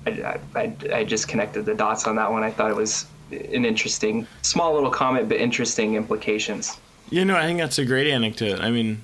I, 0.05 0.39
I, 0.55 0.73
I 0.93 1.03
just 1.03 1.27
connected 1.27 1.65
the 1.65 1.73
dots 1.75 2.07
on 2.07 2.15
that 2.17 2.31
one. 2.31 2.43
I 2.43 2.51
thought 2.51 2.69
it 2.69 2.75
was 2.75 3.05
an 3.31 3.65
interesting, 3.65 4.27
small 4.41 4.73
little 4.73 4.91
comment, 4.91 5.29
but 5.29 5.37
interesting 5.37 5.95
implications. 5.95 6.77
You 7.09 7.25
know, 7.25 7.35
I 7.37 7.43
think 7.43 7.59
that's 7.59 7.77
a 7.79 7.85
great 7.85 8.07
anecdote. 8.07 8.59
I 8.59 8.71
mean, 8.71 9.01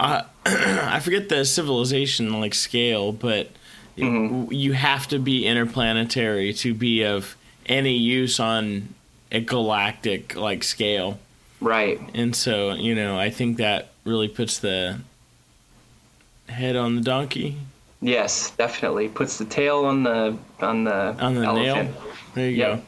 I 0.00 0.24
I 0.46 1.00
forget 1.00 1.28
the 1.28 1.44
civilization 1.44 2.40
like 2.40 2.54
scale, 2.54 3.12
but 3.12 3.50
Mm-hmm. 3.96 4.52
you 4.52 4.74
have 4.74 5.08
to 5.08 5.18
be 5.18 5.46
interplanetary 5.46 6.52
to 6.52 6.74
be 6.74 7.02
of 7.02 7.34
any 7.64 7.96
use 7.96 8.38
on 8.38 8.94
a 9.32 9.40
galactic 9.40 10.36
like 10.36 10.62
scale. 10.64 11.18
Right. 11.62 11.98
And 12.12 12.36
so, 12.36 12.74
you 12.74 12.94
know, 12.94 13.18
I 13.18 13.30
think 13.30 13.56
that 13.56 13.88
really 14.04 14.28
puts 14.28 14.58
the 14.58 14.98
head 16.48 16.76
on 16.76 16.96
the 16.96 17.00
donkey, 17.00 17.56
Yes, 18.00 18.50
definitely 18.52 19.08
puts 19.08 19.38
the 19.38 19.44
tail 19.46 19.84
on 19.84 20.02
the 20.02 20.36
on 20.60 20.84
the 20.84 21.16
on 21.18 21.34
the 21.34 21.42
elephant. 21.42 21.90
nail. 21.92 22.02
There 22.34 22.50
you 22.50 22.56
Yep. 22.56 22.76
go. 22.78 22.82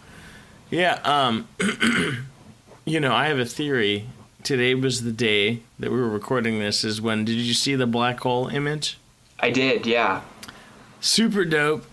Yeah, 0.71 1.01
um 1.05 1.49
you 2.85 3.01
know, 3.01 3.15
I 3.15 3.27
have 3.29 3.39
a 3.39 3.45
theory. 3.47 4.07
Today 4.45 4.75
was 4.75 5.03
the 5.03 5.13
day 5.13 5.63
that 5.79 5.91
we 5.91 5.99
were 5.99 6.09
recording 6.09 6.59
this 6.61 6.85
is 6.85 7.01
when 7.01 7.25
did 7.25 7.37
you 7.37 7.55
see 7.55 7.75
the 7.75 7.87
black 7.87 8.21
hole 8.21 8.49
image? 8.49 8.99
I 9.41 9.51
did. 9.51 9.87
Yeah. 9.87 10.23
Super 11.01 11.45
dope. 11.45 11.85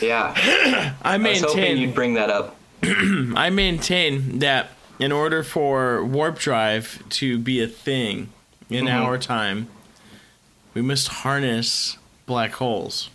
Yeah. 0.00 0.34
I 1.02 1.14
I 1.14 1.16
was 1.16 1.40
hoping 1.42 1.76
you'd 1.78 1.94
bring 1.94 2.14
that 2.14 2.30
up. 2.30 2.56
I 2.82 3.50
maintain 3.50 4.38
that 4.40 4.70
in 4.98 5.12
order 5.12 5.42
for 5.42 6.04
warp 6.04 6.38
drive 6.38 7.02
to 7.10 7.38
be 7.38 7.62
a 7.62 7.66
thing 7.68 8.30
in 8.70 8.86
Mm-hmm. 8.86 9.04
our 9.04 9.18
time, 9.18 9.68
we 10.72 10.82
must 10.82 11.08
harness 11.08 11.98
black 12.26 12.52
holes. 12.52 13.10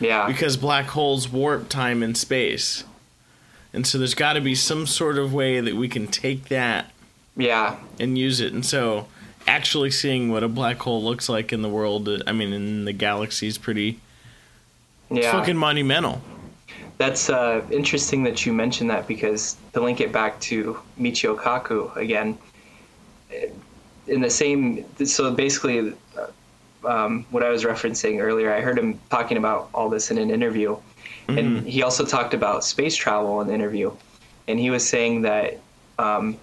Yeah. 0.00 0.26
because 0.26 0.56
black 0.56 0.86
holes 0.86 1.28
warp 1.28 1.68
time 1.68 2.02
and 2.02 2.16
space. 2.16 2.82
And 3.72 3.86
so 3.86 3.98
there's 3.98 4.14
got 4.14 4.32
to 4.32 4.40
be 4.40 4.56
some 4.56 4.84
sort 4.86 5.16
of 5.16 5.32
way 5.32 5.60
that 5.60 5.76
we 5.76 5.88
can 5.88 6.08
take 6.08 6.46
that 6.48 6.90
Yeah. 7.36 7.76
and 8.00 8.18
use 8.18 8.40
it. 8.40 8.52
And 8.52 8.66
so 8.66 9.06
actually 9.46 9.92
seeing 9.92 10.28
what 10.30 10.42
a 10.42 10.48
black 10.48 10.78
hole 10.78 11.02
looks 11.04 11.28
like 11.28 11.52
in 11.52 11.62
the 11.62 11.68
world, 11.68 12.08
uh, 12.08 12.18
I 12.26 12.32
mean, 12.32 12.52
in 12.52 12.84
the 12.84 12.92
galaxy 12.92 13.46
is 13.46 13.58
pretty 13.58 14.00
it's 15.08 15.20
Yeah. 15.20 15.32
fucking 15.32 15.56
monumental. 15.56 16.20
That's 16.98 17.30
uh, 17.30 17.62
interesting 17.70 18.24
that 18.24 18.44
you 18.44 18.52
mentioned 18.52 18.90
that 18.90 19.06
because 19.06 19.56
to 19.72 19.80
link 19.80 20.00
it 20.00 20.10
back 20.10 20.40
to 20.40 20.78
Michio 20.98 21.36
Kaku 21.36 21.94
again, 21.96 22.36
in 24.08 24.20
the 24.20 24.30
same, 24.30 24.84
so 25.04 25.30
basically, 25.30 25.92
uh, 26.18 26.26
um, 26.84 27.24
what 27.30 27.42
I 27.42 27.48
was 27.48 27.64
referencing 27.64 28.20
earlier, 28.20 28.52
I 28.52 28.60
heard 28.60 28.78
him 28.78 29.00
talking 29.10 29.36
about 29.36 29.70
all 29.74 29.88
this 29.88 30.10
in 30.10 30.18
an 30.18 30.30
interview, 30.30 30.76
And 31.28 31.66
he 31.66 31.82
also 31.82 32.04
talked 32.04 32.34
about 32.34 32.64
space 32.64 32.96
travel 32.96 33.40
in 33.40 33.48
the 33.48 33.54
interview, 33.54 33.92
and 34.48 34.58
he 34.58 34.70
was 34.70 34.86
saying 34.86 35.22
that 35.22 35.60
um, 35.98 36.36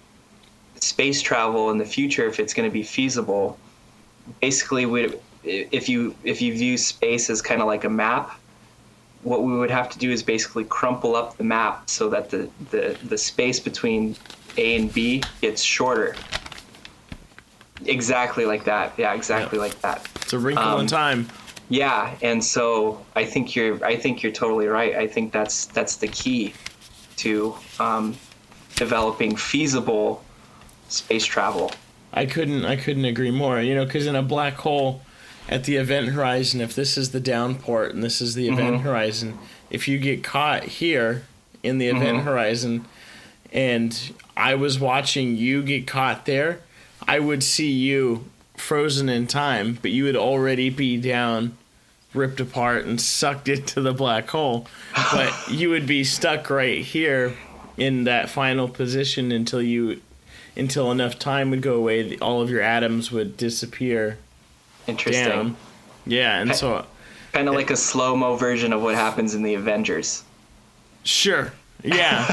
space 0.75 1.21
travel 1.21 1.71
in 1.71 1.77
the 1.77 1.85
future, 1.85 2.27
if 2.27 2.39
it's 2.39 2.53
going 2.53 2.69
to 2.69 2.73
be 2.73 2.83
feasible, 2.83 3.57
basically, 4.41 4.85
we, 4.85 5.13
if 5.43 5.89
you 5.89 6.15
if 6.23 6.41
you 6.41 6.53
view 6.53 6.77
space 6.77 7.29
as 7.29 7.41
kind 7.41 7.61
of 7.61 7.67
like 7.67 7.83
a 7.83 7.89
map, 7.89 8.39
what 9.23 9.43
we 9.43 9.57
would 9.57 9.71
have 9.71 9.89
to 9.89 9.99
do 9.99 10.11
is 10.11 10.23
basically 10.23 10.63
crumple 10.63 11.15
up 11.15 11.37
the 11.37 11.43
map 11.43 11.89
so 11.89 12.09
that 12.09 12.29
the 12.29 12.49
the, 12.71 12.97
the 13.03 13.17
space 13.17 13.59
between 13.59 14.15
A 14.57 14.75
and 14.75 14.93
B 14.93 15.23
gets 15.41 15.61
shorter. 15.61 16.15
Exactly 17.85 18.45
like 18.45 18.65
that. 18.65 18.93
Yeah, 18.97 19.13
exactly 19.13 19.57
Yeah. 19.57 19.63
like 19.65 19.81
that. 19.81 20.07
It's 20.15 20.33
a 20.33 20.39
wrinkle 20.39 20.75
in 20.75 20.81
Um, 20.81 20.87
time. 20.87 21.27
Yeah, 21.69 22.15
and 22.21 22.43
so 22.43 23.05
I 23.15 23.25
think 23.25 23.55
you're 23.55 23.83
I 23.85 23.95
think 23.95 24.23
you're 24.23 24.31
totally 24.31 24.67
right. 24.67 24.95
I 24.95 25.07
think 25.07 25.31
that's 25.31 25.65
that's 25.65 25.97
the 25.97 26.07
key 26.07 26.53
to 27.17 27.55
um, 27.79 28.15
developing 28.75 29.35
feasible 29.35 30.23
space 30.87 31.25
travel. 31.25 31.71
I 32.11 32.25
couldn't 32.25 32.65
I 32.65 32.75
couldn't 32.75 33.05
agree 33.05 33.31
more. 33.31 33.61
You 33.61 33.75
know, 33.75 33.85
because 33.85 34.07
in 34.07 34.15
a 34.15 34.23
black 34.23 34.55
hole, 34.55 35.01
at 35.47 35.65
the 35.65 35.75
event 35.75 36.09
horizon, 36.09 36.59
if 36.59 36.73
this 36.75 36.97
is 36.97 37.11
the 37.11 37.19
down 37.19 37.55
port 37.55 37.93
and 37.93 38.03
this 38.03 38.19
is 38.19 38.33
the 38.35 38.47
event 38.49 38.81
horizon, 38.81 39.37
if 39.69 39.87
you 39.87 39.99
get 39.99 40.23
caught 40.23 40.63
here 40.63 41.23
in 41.61 41.77
the 41.77 41.87
event 41.87 42.21
horizon, 42.23 42.85
and 43.53 44.11
I 44.35 44.55
was 44.55 44.79
watching 44.79 45.35
you 45.35 45.61
get 45.61 45.85
caught 45.85 46.25
there, 46.25 46.61
I 47.07 47.19
would 47.19 47.43
see 47.43 47.71
you 47.71 48.25
frozen 48.57 49.09
in 49.09 49.27
time, 49.27 49.79
but 49.81 49.91
you 49.91 50.03
would 50.03 50.15
already 50.15 50.69
be 50.69 50.97
down, 50.97 51.57
ripped 52.13 52.39
apart, 52.39 52.85
and 52.85 52.99
sucked 52.99 53.47
into 53.47 53.81
the 53.81 53.93
black 53.93 54.29
hole. 54.29 54.67
But 55.11 55.33
you 55.49 55.69
would 55.69 55.87
be 55.87 56.03
stuck 56.03 56.49
right 56.49 56.81
here 56.83 57.35
in 57.77 58.03
that 58.03 58.29
final 58.29 58.67
position 58.67 59.31
until 59.31 59.61
you 59.61 60.01
until 60.57 60.91
enough 60.91 61.17
time 61.17 61.51
would 61.51 61.61
go 61.61 61.75
away, 61.75 62.17
all 62.17 62.41
of 62.41 62.49
your 62.49 62.61
atoms 62.61 63.11
would 63.11 63.37
disappear 63.37 64.17
Interesting. 64.87 65.25
down. 65.29 65.55
Yeah, 66.05 66.39
and 66.41 66.53
so 66.53 66.85
Kind 67.31 67.47
of 67.47 67.53
like 67.53 67.69
a 67.69 67.77
slow 67.77 68.15
mo 68.15 68.35
version 68.35 68.73
of 68.73 68.81
what 68.81 68.95
happens 68.95 69.35
in 69.35 69.43
the 69.43 69.53
Avengers. 69.53 70.23
sure, 71.03 71.53
yeah, 71.83 72.25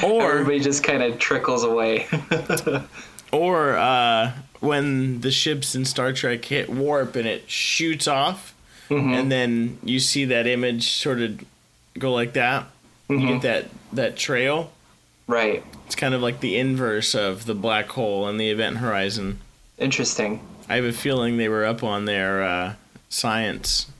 or 0.04 0.32
Everybody 0.32 0.60
just 0.60 0.82
kind 0.84 1.02
of 1.02 1.18
trickles 1.18 1.64
away. 1.64 2.06
or 3.34 3.76
uh, 3.76 4.32
when 4.60 5.20
the 5.20 5.30
ships 5.30 5.74
in 5.74 5.84
Star 5.84 6.12
Trek 6.12 6.44
hit 6.44 6.68
warp 6.70 7.16
and 7.16 7.26
it 7.26 7.50
shoots 7.50 8.06
off, 8.08 8.54
and 8.88 9.30
then 9.32 9.78
you 9.82 9.98
see 9.98 10.24
that 10.26 10.46
image 10.46 10.92
sort 10.92 11.20
of 11.20 11.42
go 11.98 12.12
like 12.12 12.34
that. 12.34 12.66
You 13.08 13.18
get 13.18 13.42
that 13.42 13.64
that 13.92 14.16
trail. 14.16 14.70
right. 15.26 15.62
It's 15.86 15.94
kind 15.96 16.14
of 16.14 16.22
like 16.22 16.40
the 16.40 16.56
inverse 16.56 17.14
of 17.14 17.44
the 17.44 17.54
black 17.54 17.88
hole 17.88 18.26
and 18.26 18.40
the 18.40 18.48
event 18.48 18.78
horizon. 18.78 19.40
Interesting. 19.76 20.40
I 20.66 20.76
have 20.76 20.84
a 20.86 20.92
feeling 20.92 21.36
they 21.36 21.50
were 21.50 21.66
up 21.66 21.82
on 21.82 22.06
their 22.06 22.42
uh, 22.42 22.74
science. 23.10 23.90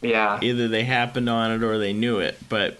Yeah. 0.00 0.38
Either 0.40 0.68
they 0.68 0.84
happened 0.84 1.28
on 1.28 1.50
it 1.50 1.62
or 1.62 1.78
they 1.78 1.92
knew 1.92 2.18
it. 2.18 2.38
But 2.48 2.78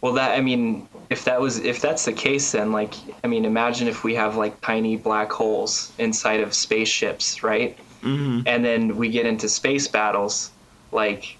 Well, 0.00 0.12
that 0.12 0.38
I 0.38 0.40
mean, 0.40 0.86
if 1.10 1.24
that 1.24 1.40
was 1.40 1.58
if 1.58 1.80
that's 1.80 2.04
the 2.04 2.12
case, 2.12 2.52
then 2.52 2.70
like 2.70 2.94
I 3.22 3.26
mean, 3.26 3.44
imagine 3.44 3.88
if 3.88 4.04
we 4.04 4.14
have 4.14 4.36
like 4.36 4.60
tiny 4.60 4.96
black 4.96 5.30
holes 5.30 5.92
inside 5.98 6.40
of 6.40 6.54
spaceships, 6.54 7.42
right? 7.42 7.76
Mm-hmm. 8.02 8.42
And 8.46 8.64
then 8.64 8.96
we 8.96 9.10
get 9.10 9.26
into 9.26 9.48
space 9.48 9.88
battles, 9.88 10.52
like 10.92 11.36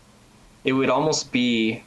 it 0.65 0.73
would 0.73 0.91
almost 0.91 1.33
be 1.33 1.85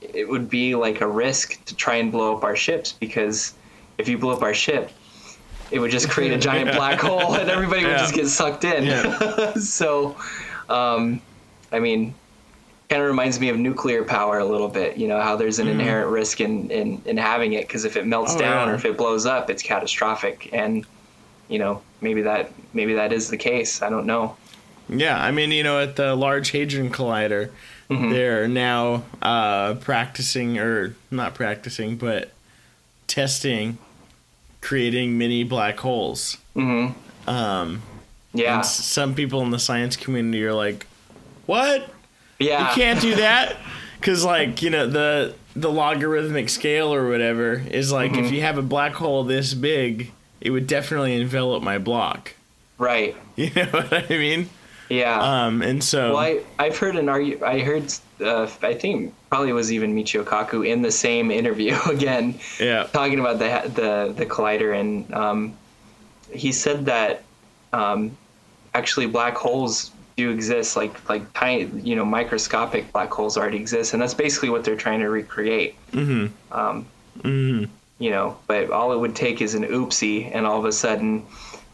it 0.00 0.28
would 0.28 0.48
be 0.48 0.74
like 0.74 1.00
a 1.00 1.06
risk 1.06 1.62
to 1.66 1.74
try 1.74 1.96
and 1.96 2.10
blow 2.10 2.36
up 2.36 2.44
our 2.44 2.56
ships 2.56 2.92
because 2.92 3.54
if 3.98 4.08
you 4.08 4.16
blow 4.16 4.34
up 4.34 4.42
our 4.42 4.54
ship, 4.54 4.90
it 5.70 5.78
would 5.80 5.90
just 5.90 6.08
create 6.08 6.32
a 6.32 6.38
giant 6.48 6.72
black 6.72 7.00
hole 7.00 7.34
and 7.34 7.50
everybody 7.50 7.84
would 7.84 7.98
just 7.98 8.14
get 8.14 8.28
sucked 8.28 8.64
in. 8.64 8.84
Yeah. 8.84 9.54
so, 9.54 10.16
um, 10.68 11.20
I 11.72 11.80
mean, 11.80 12.14
kind 12.90 13.00
of 13.00 13.08
reminds 13.08 13.38
me 13.40 13.48
of 13.48 13.56
nuclear 13.56 14.04
power 14.04 14.40
a 14.40 14.44
little 14.44 14.68
bit. 14.68 14.96
You 14.98 15.08
know 15.08 15.20
how 15.20 15.36
there's 15.36 15.58
an 15.60 15.68
inherent 15.68 16.10
risk 16.10 16.40
in 16.40 16.70
in, 16.70 17.00
in 17.06 17.16
having 17.16 17.52
it 17.54 17.66
because 17.68 17.84
if 17.86 17.96
it 17.96 18.04
melts 18.06 18.34
Oh, 18.34 18.38
down 18.38 18.66
yeah. 18.66 18.72
or 18.72 18.76
if 18.76 18.84
it 18.84 18.96
blows 18.98 19.24
up, 19.26 19.48
it's 19.48 19.62
catastrophic. 19.62 20.50
And 20.52 20.84
you 21.48 21.58
know 21.58 21.80
maybe 22.00 22.22
that 22.22 22.50
maybe 22.74 22.94
that 22.94 23.12
is 23.12 23.28
the 23.30 23.36
case. 23.38 23.80
I 23.80 23.88
don't 23.90 24.06
know. 24.06 24.36
yeah, 24.88 25.22
I 25.22 25.30
mean, 25.30 25.50
you 25.52 25.62
know, 25.62 25.78
at 25.80 25.94
the 25.96 26.14
Large 26.16 26.50
Hadron 26.50 26.90
Collider, 26.90 27.50
they're 27.88 28.46
now 28.48 29.02
uh, 29.22 29.74
practicing, 29.74 30.58
or 30.58 30.94
not 31.10 31.34
practicing, 31.34 31.96
but 31.96 32.30
testing 33.06 33.78
creating 34.60 35.16
mini 35.18 35.42
black 35.44 35.78
holes. 35.80 36.36
hmm 36.54 36.88
Um, 37.26 37.82
Yeah, 38.32 38.54
and 38.54 38.60
s- 38.60 38.84
some 38.84 39.14
people 39.14 39.40
in 39.42 39.50
the 39.50 39.58
science 39.58 39.96
community 39.96 40.44
are 40.44 40.52
like, 40.54 40.86
"What? 41.46 41.88
Yeah, 42.40 42.68
You 42.70 42.74
can't 42.74 43.00
do 43.00 43.14
that 43.16 43.56
because 44.00 44.24
like 44.24 44.62
you 44.62 44.70
know 44.70 44.86
the 44.88 45.34
the 45.54 45.70
logarithmic 45.70 46.48
scale 46.48 46.92
or 46.94 47.08
whatever 47.08 47.52
is 47.54 47.92
like 47.92 48.12
Mm-hmm. 48.12 48.24
if 48.24 48.32
you 48.32 48.40
have 48.42 48.56
a 48.58 48.62
black 48.62 48.94
hole 48.94 49.24
this 49.24 49.52
big 49.54 50.10
it 50.40 50.50
would 50.50 50.66
definitely 50.66 51.14
envelop 51.20 51.62
my 51.62 51.76
block 51.78 52.34
right. 52.78 53.14
you 53.36 53.50
know 53.54 53.66
what 53.66 53.92
i 54.10 54.16
mean 54.16 54.48
Yeah. 54.88 55.18
um 55.46 55.60
and 55.62 55.82
so 55.84 56.14
Well, 56.14 56.18
I, 56.18 56.40
I've 56.58 56.76
heard 56.78 56.96
an 56.96 57.08
argue. 57.08 57.38
I 57.44 57.60
heard, 57.60 57.92
uh, 58.20 58.48
I 58.62 58.74
think 58.74 59.12
probably 59.28 59.50
it 59.50 59.54
was 59.54 59.70
even 59.72 59.94
Michio 59.94 60.24
Kaku 60.24 60.66
in 60.66 60.82
the 60.82 60.90
same 60.90 61.30
interview 61.40 61.76
again, 61.88 62.38
yeah 62.58 62.84
talking 62.92 63.20
about 63.20 63.38
the 63.38 63.50
the 63.80 64.14
the 64.16 64.26
collider, 64.26 64.74
and 64.80 65.12
um, 65.14 65.54
he 66.32 66.50
said 66.52 66.86
that 66.86 67.22
um, 67.72 68.16
actually 68.74 69.06
black 69.06 69.36
holes 69.36 69.90
do 70.20 70.30
exist, 70.30 70.76
like 70.76 70.94
like 71.08 71.22
tiny, 71.32 71.64
you 71.88 71.94
know, 71.96 72.04
microscopic 72.04 72.92
black 72.92 73.10
holes 73.10 73.36
already 73.38 73.58
exist, 73.58 73.92
and 73.94 74.00
that's 74.02 74.14
basically 74.14 74.50
what 74.50 74.62
they're 74.64 74.82
trying 74.86 75.00
to 75.00 75.08
recreate. 75.08 75.74
Mm-hmm. 75.92 76.26
Um, 76.58 76.86
You 77.98 78.10
know, 78.10 78.38
but 78.46 78.70
all 78.70 78.92
it 78.92 78.98
would 78.98 79.14
take 79.14 79.42
is 79.42 79.54
an 79.54 79.64
oopsie, 79.64 80.30
and 80.34 80.46
all 80.46 80.58
of 80.58 80.64
a 80.64 80.72
sudden, 80.72 81.26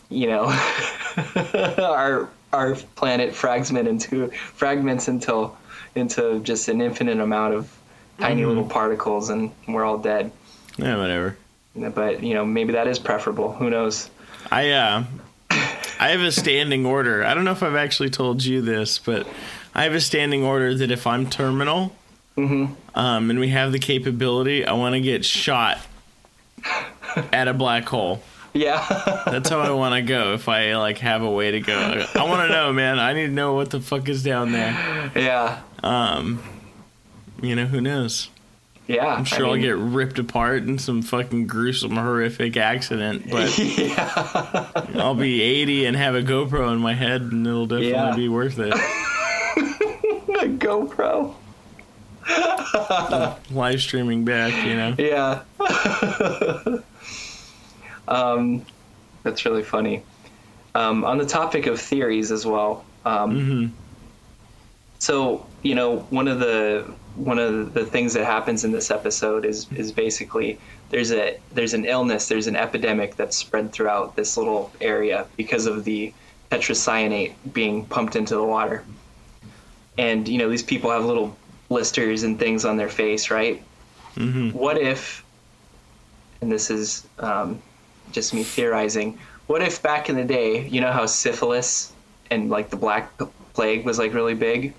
you 0.09 0.27
know, 0.27 0.45
our 1.79 2.29
our 2.53 2.75
planet 2.97 3.35
fragments 3.35 3.89
into 3.89 4.29
fragments 4.55 5.09
until 5.09 5.57
into 5.95 6.41
just 6.41 6.69
an 6.69 6.81
infinite 6.81 7.21
amount 7.21 7.55
of 7.55 7.71
tiny 8.19 8.45
little 8.45 8.65
particles, 8.67 9.31
and 9.31 9.51
we're 9.69 9.85
all 9.85 9.99
dead. 9.99 10.33
yeah 10.79 10.97
whatever 10.97 11.37
But 11.77 12.23
you 12.23 12.35
know, 12.35 12.45
maybe 12.45 12.73
that 12.73 12.87
is 12.89 12.99
preferable. 12.99 13.53
Who 13.53 13.71
knows? 13.71 14.11
i 14.51 14.71
uh 14.71 15.05
i 16.01 16.09
have 16.11 16.21
a 16.21 16.33
standing 16.33 16.85
order 16.87 17.25
i 17.25 17.35
don't 17.35 17.45
know 17.45 17.53
if 17.53 17.63
i've 17.63 17.75
actually 17.77 18.11
told 18.11 18.45
you 18.45 18.61
this 18.63 18.99
but 18.99 19.27
i 19.75 19.85
have 19.85 19.93
a 19.95 20.01
standing 20.01 20.43
order 20.45 20.75
that 20.75 20.91
if 20.91 21.07
i'm 21.07 21.29
terminal 21.29 21.95
Mm-hmm. 22.37 22.75
um 22.99 23.31
and 23.31 23.39
we 23.41 23.49
have 23.49 23.73
the 23.73 23.79
capability 23.79 24.67
i 24.67 24.73
want 24.75 24.95
to 24.95 25.01
get 25.01 25.25
shot 25.25 25.79
at 27.33 27.49
a 27.49 27.55
black 27.55 27.85
hole 27.89 28.21
Yeah, 28.53 29.23
That's 29.27 29.49
how 29.51 29.61
I 29.61 29.71
want 29.71 29.95
to 29.95 30.03
go. 30.03 30.33
If 30.35 30.49
I 30.49 30.77
like 30.77 30.97
have 30.99 31.23
a 31.23 31.31
way 31.31 31.51
to 31.53 31.61
go, 31.61 31.77
I 32.15 32.25
want 32.25 32.41
to 32.41 32.49
know, 32.49 32.73
man. 32.73 32.99
I 32.99 33.13
need 33.13 33.27
to 33.27 33.33
know 33.33 33.53
what 33.53 33.69
the 33.71 33.81
fuck 33.81 34.09
is 34.09 34.23
down 34.23 34.53
there. 34.53 35.11
yeah, 35.15 35.61
Um 35.83 36.43
You 37.43 37.55
know, 37.55 37.67
who 37.67 37.81
knows? 37.83 38.29
Yeah. 38.87 39.07
I'm 39.07 39.25
sure 39.25 39.47
I 39.47 39.51
will 39.51 39.57
get 39.57 39.77
ripped 39.77 40.19
apart 40.19 40.63
in 40.65 40.79
some 40.79 41.03
fucking 41.03 41.47
gruesome, 41.47 41.97
horrific 41.97 42.57
accident, 42.57 43.31
but 43.31 43.49
I'll 44.97 45.15
be 45.15 45.43
80 45.43 45.87
and 45.87 45.97
have 45.97 46.15
a 46.15 46.23
GoPro 46.23 46.73
in 46.73 46.79
my 46.79 46.95
head, 46.95 47.23
and 47.23 47.47
it'll 47.47 47.67
definitely 47.67 47.91
Yeah. 47.91 48.15
be 48.17 48.29
worth 48.29 48.59
it. 48.59 48.73
a 50.37 50.49
GoPro. 50.49 51.35
Live 53.53 53.81
streaming 53.81 54.25
back, 54.25 54.53
you 54.67 54.75
know. 54.77 54.95
Yeah. 54.99 55.43
um, 58.09 58.65
that's 59.23 59.45
really 59.45 59.63
funny. 59.63 60.03
Um, 60.75 61.05
on 61.05 61.19
the 61.19 61.27
topic 61.27 61.67
of 61.67 61.81
theories 61.81 62.31
as 62.33 62.45
well. 62.45 62.85
Um, 63.05 63.73
So 64.99 65.47
you 65.63 65.75
know, 65.75 65.99
one 66.11 66.27
of 66.29 66.39
the 66.41 66.93
one 67.17 67.39
of 67.39 67.75
the 67.75 67.85
things 67.85 68.15
that 68.15 68.25
happens 68.25 68.65
in 68.65 68.73
this 68.73 68.91
episode 68.91 69.45
is 69.45 69.67
is 69.73 69.93
basically 69.93 70.59
there's 70.91 71.13
a 71.13 71.39
there's 71.53 71.75
an 71.75 71.85
illness, 71.85 72.29
there's 72.29 72.47
an 72.47 72.57
epidemic 72.57 73.17
that's 73.17 73.37
spread 73.37 73.73
throughout 73.73 74.17
this 74.17 74.37
little 74.37 74.71
area 74.81 75.27
because 75.37 75.67
of 75.67 75.85
the 75.85 76.13
tetracyanate 76.51 77.35
being 77.53 77.85
pumped 77.87 78.17
into 78.17 78.35
the 78.35 78.45
water. 78.45 78.85
And 79.99 80.29
you 80.29 80.39
know, 80.39 80.49
these 80.49 80.63
people 80.63 80.91
have 80.91 81.05
little 81.05 81.37
blisters 81.69 82.23
and 82.23 82.39
things 82.39 82.65
on 82.65 82.77
their 82.77 82.89
face, 82.89 83.31
right? 83.31 83.63
What 84.53 84.79
if, 84.79 85.25
and 86.41 86.51
this 86.51 86.71
is 86.71 87.07
um, 87.19 87.61
just 88.13 88.33
me 88.33 88.45
theorizing, 88.45 89.19
what 89.47 89.63
if 89.63 89.83
back 89.83 90.09
in 90.09 90.17
the 90.17 90.25
day, 90.25 90.67
you 90.69 90.81
know 90.81 90.93
how 90.93 91.07
syphilis 91.07 91.93
and 92.31 92.51
like 92.51 92.71
the 92.71 92.77
Black 92.77 93.11
Plague 93.55 93.85
was 93.85 93.99
like 93.99 94.13
really 94.13 94.35
big? 94.35 94.75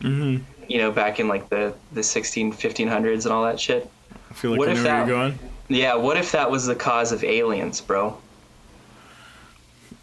Mm-hmm. 0.00 0.55
You 0.68 0.78
know, 0.78 0.90
back 0.90 1.20
in 1.20 1.28
like 1.28 1.48
the 1.48 1.74
the 1.92 2.02
16 2.02 2.52
1500s 2.52 3.24
and 3.24 3.32
all 3.32 3.44
that 3.44 3.60
shit. 3.60 3.90
I 4.30 4.34
feel 4.34 4.50
like 4.52 4.60
What 4.60 4.68
I 4.68 4.72
if 4.72 4.78
know 4.78 4.84
where 4.84 4.96
you're 4.98 5.06
going. 5.06 5.38
Yeah, 5.68 5.94
what 5.94 6.16
if 6.16 6.32
that 6.32 6.50
was 6.50 6.66
the 6.66 6.74
cause 6.74 7.12
of 7.12 7.24
aliens, 7.24 7.80
bro? 7.80 8.16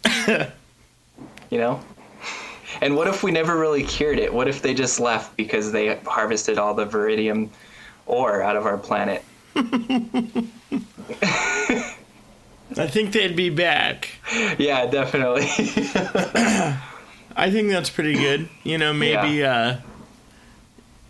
you 0.28 1.58
know? 1.58 1.80
And 2.80 2.96
what 2.96 3.06
if 3.06 3.22
we 3.22 3.30
never 3.30 3.56
really 3.58 3.84
cured 3.84 4.18
it? 4.18 4.32
What 4.32 4.48
if 4.48 4.60
they 4.60 4.74
just 4.74 4.98
left 5.00 5.36
because 5.36 5.72
they 5.72 5.96
harvested 6.04 6.58
all 6.58 6.74
the 6.74 6.86
veridium 6.86 7.48
ore 8.06 8.42
out 8.42 8.56
of 8.56 8.66
our 8.66 8.76
planet? 8.76 9.24
I 12.76 12.88
think 12.88 13.12
they'd 13.12 13.36
be 13.36 13.50
back. 13.50 14.10
Yeah, 14.58 14.86
definitely. 14.86 15.44
I 17.36 17.50
think 17.50 17.68
that's 17.68 17.90
pretty 17.90 18.14
good. 18.14 18.48
You 18.64 18.78
know, 18.78 18.92
maybe 18.92 19.44
uh 19.44 19.76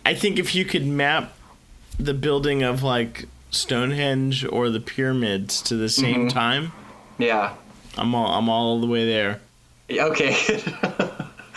I 0.05 0.15
think 0.15 0.39
if 0.39 0.55
you 0.55 0.65
could 0.65 0.87
map 0.87 1.33
the 1.99 2.15
building 2.15 2.63
of 2.63 2.83
like 2.83 3.27
Stonehenge 3.51 4.45
or 4.45 4.71
the 4.71 4.81
pyramids 4.81 5.63
to 5.63 5.77
the 5.77 5.89
same 5.89 6.29
time, 6.29 6.73
yeah. 7.19 7.55
I'm 7.97 8.15
all 8.15 8.39
I'm 8.39 8.49
all 8.49 8.81
the 8.81 8.87
way 8.87 9.07
there. 9.07 9.41
Okay. 9.91 10.35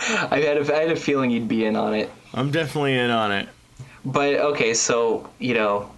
I 0.00 0.40
had 0.40 0.56
a, 0.56 0.76
I 0.76 0.80
had 0.82 0.90
a 0.92 0.96
feeling 0.96 1.30
you'd 1.30 1.48
be 1.48 1.64
in 1.64 1.76
on 1.76 1.94
it. 1.94 2.10
I'm 2.32 2.50
definitely 2.50 2.94
in 2.94 3.10
on 3.10 3.32
it. 3.32 3.48
But 4.04 4.34
okay, 4.34 4.74
so 4.74 5.28
you 5.38 5.54
know, 5.54 5.90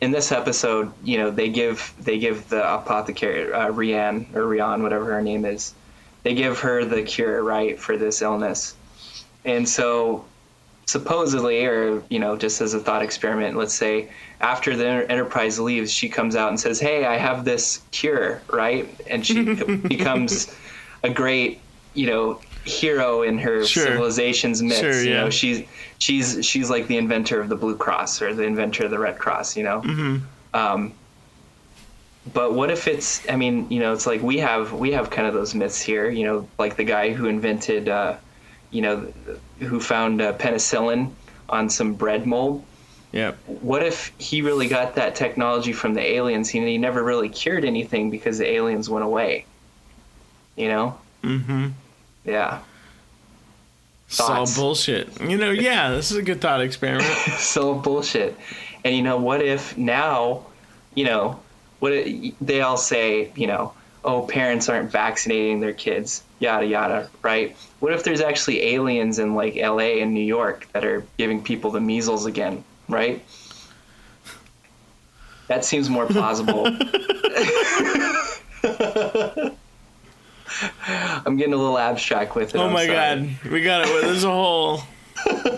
in 0.00 0.12
this 0.12 0.32
episode, 0.32 0.92
you 1.02 1.18
know, 1.18 1.30
they 1.30 1.48
give 1.48 1.92
they 2.00 2.18
give 2.18 2.48
the 2.48 2.74
apothecary 2.74 3.52
uh, 3.52 3.70
Rianne 3.70 4.34
or 4.34 4.42
Rian, 4.42 4.82
whatever 4.82 5.06
her 5.06 5.22
name 5.22 5.44
is, 5.44 5.74
they 6.22 6.34
give 6.34 6.60
her 6.60 6.84
the 6.84 7.02
cure 7.02 7.42
right 7.42 7.78
for 7.78 7.96
this 7.96 8.22
illness, 8.22 8.74
and 9.44 9.68
so 9.68 10.24
supposedly, 10.90 11.64
or 11.64 12.02
you 12.08 12.18
know, 12.18 12.36
just 12.36 12.60
as 12.60 12.74
a 12.74 12.80
thought 12.80 13.02
experiment, 13.02 13.56
let's 13.56 13.74
say 13.74 14.08
after 14.40 14.76
the 14.76 14.86
Enterprise 15.10 15.60
leaves, 15.60 15.92
she 15.92 16.08
comes 16.08 16.34
out 16.34 16.48
and 16.48 16.58
says, 16.58 16.80
"Hey, 16.80 17.04
I 17.04 17.16
have 17.16 17.44
this 17.44 17.82
cure, 17.92 18.42
right?" 18.50 18.88
And 19.08 19.24
she 19.24 19.54
becomes 19.94 20.54
a 21.04 21.10
great, 21.10 21.60
you 21.94 22.06
know, 22.06 22.40
hero 22.64 23.22
in 23.22 23.38
her 23.38 23.64
Sure. 23.64 23.86
civilization's 23.86 24.62
midst. 24.62 24.80
Sure, 24.80 25.02
you 25.02 25.14
know, 25.14 25.30
she's 25.30 25.62
she's 25.98 26.44
she's 26.44 26.68
like 26.68 26.88
the 26.88 26.96
inventor 26.96 27.40
of 27.40 27.48
the 27.48 27.56
Blue 27.56 27.76
Cross 27.76 28.20
or 28.20 28.34
the 28.34 28.42
inventor 28.42 28.84
of 28.84 28.90
the 28.90 28.98
Red 28.98 29.18
Cross. 29.18 29.56
You 29.56 29.62
know. 29.62 29.80
Mm-hmm. 29.82 30.16
Um, 30.54 30.92
but 32.34 32.52
what 32.54 32.70
if 32.70 32.86
it's? 32.88 33.26
I 33.30 33.36
mean, 33.36 33.70
you 33.70 33.78
know, 33.78 33.92
it's 33.92 34.06
like 34.06 34.22
we 34.22 34.38
have 34.38 34.72
we 34.72 34.90
have 34.92 35.08
kind 35.10 35.28
of 35.28 35.34
those 35.34 35.54
myths 35.54 35.80
here. 35.80 36.10
You 36.10 36.24
know, 36.24 36.48
like 36.58 36.76
the 36.76 36.84
guy 36.84 37.12
who 37.12 37.26
invented, 37.26 37.88
uh, 37.88 38.16
you 38.70 38.82
know, 38.82 39.12
who 39.58 39.80
found 39.80 40.20
uh, 40.20 40.32
penicillin 40.34 41.12
on 41.48 41.70
some 41.70 41.94
bread 41.94 42.26
mold. 42.26 42.64
Yeah. 43.12 43.32
What 43.46 43.82
if 43.82 44.12
he 44.18 44.42
really 44.42 44.68
got 44.68 44.94
that 44.94 45.16
technology 45.16 45.72
from 45.72 45.94
the 45.94 46.00
aliens? 46.00 46.48
He, 46.48 46.60
he 46.60 46.78
never 46.78 47.02
really 47.02 47.28
cured 47.28 47.64
anything 47.64 48.10
because 48.10 48.38
the 48.38 48.48
aliens 48.48 48.88
went 48.88 49.04
away. 49.04 49.46
You 50.56 50.68
know? 50.68 50.98
Mm-hmm. 51.22 51.68
Yeah. 52.24 52.60
It's 54.06 54.20
all 54.20 54.46
bullshit. 54.54 55.20
You 55.20 55.36
know, 55.36 55.50
yeah, 55.50 55.90
this 55.90 56.10
is 56.10 56.16
a 56.16 56.22
good 56.22 56.40
thought 56.40 56.60
experiment. 56.60 57.04
so 57.38 57.74
bullshit. 57.74 58.36
And 58.84 58.94
you 58.94 59.02
know, 59.02 59.18
what 59.18 59.40
if 59.40 59.78
now, 59.78 60.46
you 60.94 61.04
know, 61.04 61.38
what 61.78 61.92
it, 61.92 62.34
they 62.40 62.60
all 62.60 62.76
say, 62.76 63.30
you 63.36 63.46
know, 63.46 63.72
oh, 64.04 64.22
parents 64.22 64.68
aren't 64.68 64.90
vaccinating 64.90 65.60
their 65.60 65.72
kids, 65.72 66.22
yada 66.38 66.66
yada, 66.66 67.10
right? 67.22 67.56
What 67.80 67.92
if 67.92 68.04
there's 68.04 68.20
actually 68.20 68.62
aliens 68.74 69.18
in 69.18 69.34
like 69.34 69.56
L.A. 69.56 70.00
and 70.00 70.12
New 70.14 70.24
York 70.24 70.66
that 70.72 70.84
are 70.84 71.04
giving 71.18 71.42
people 71.42 71.70
the 71.70 71.80
measles 71.80 72.26
again, 72.26 72.64
right? 72.88 73.22
That 75.48 75.64
seems 75.64 75.88
more 75.90 76.06
plausible. 76.06 76.66
I'm 81.24 81.36
getting 81.36 81.54
a 81.54 81.56
little 81.56 81.78
abstract 81.78 82.34
with 82.34 82.54
it. 82.54 82.58
Oh 82.58 82.66
I'm 82.66 82.72
my 82.72 82.86
sorry. 82.86 82.96
god, 83.42 83.50
we 83.50 83.62
got 83.62 83.86
it. 83.86 84.02
There's 84.02 84.24
a 84.24 84.30
whole, 84.30 84.82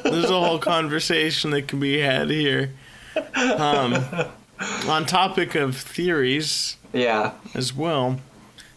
there's 0.05 0.31
a 0.31 0.41
whole 0.41 0.59
conversation 0.59 1.51
that 1.51 1.69
can 1.69 1.81
be 1.81 1.99
had 1.99 2.31
here. 2.31 2.73
Um, 3.35 3.95
on 4.89 5.07
topic 5.07 5.55
of 5.55 5.77
theories 5.77 6.77
Yeah, 6.93 7.33
as 7.55 7.75
well. 7.75 8.21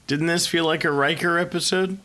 Didn't 0.07 0.27
this 0.27 0.45
feel 0.47 0.65
like 0.65 0.83
a 0.83 0.91
Riker 0.91 1.37
episode? 1.37 1.97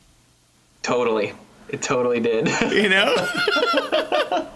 totally. 0.82 1.34
It 1.68 1.82
totally 1.82 2.18
did. 2.20 2.48
You 2.72 2.88
know, 2.88 3.14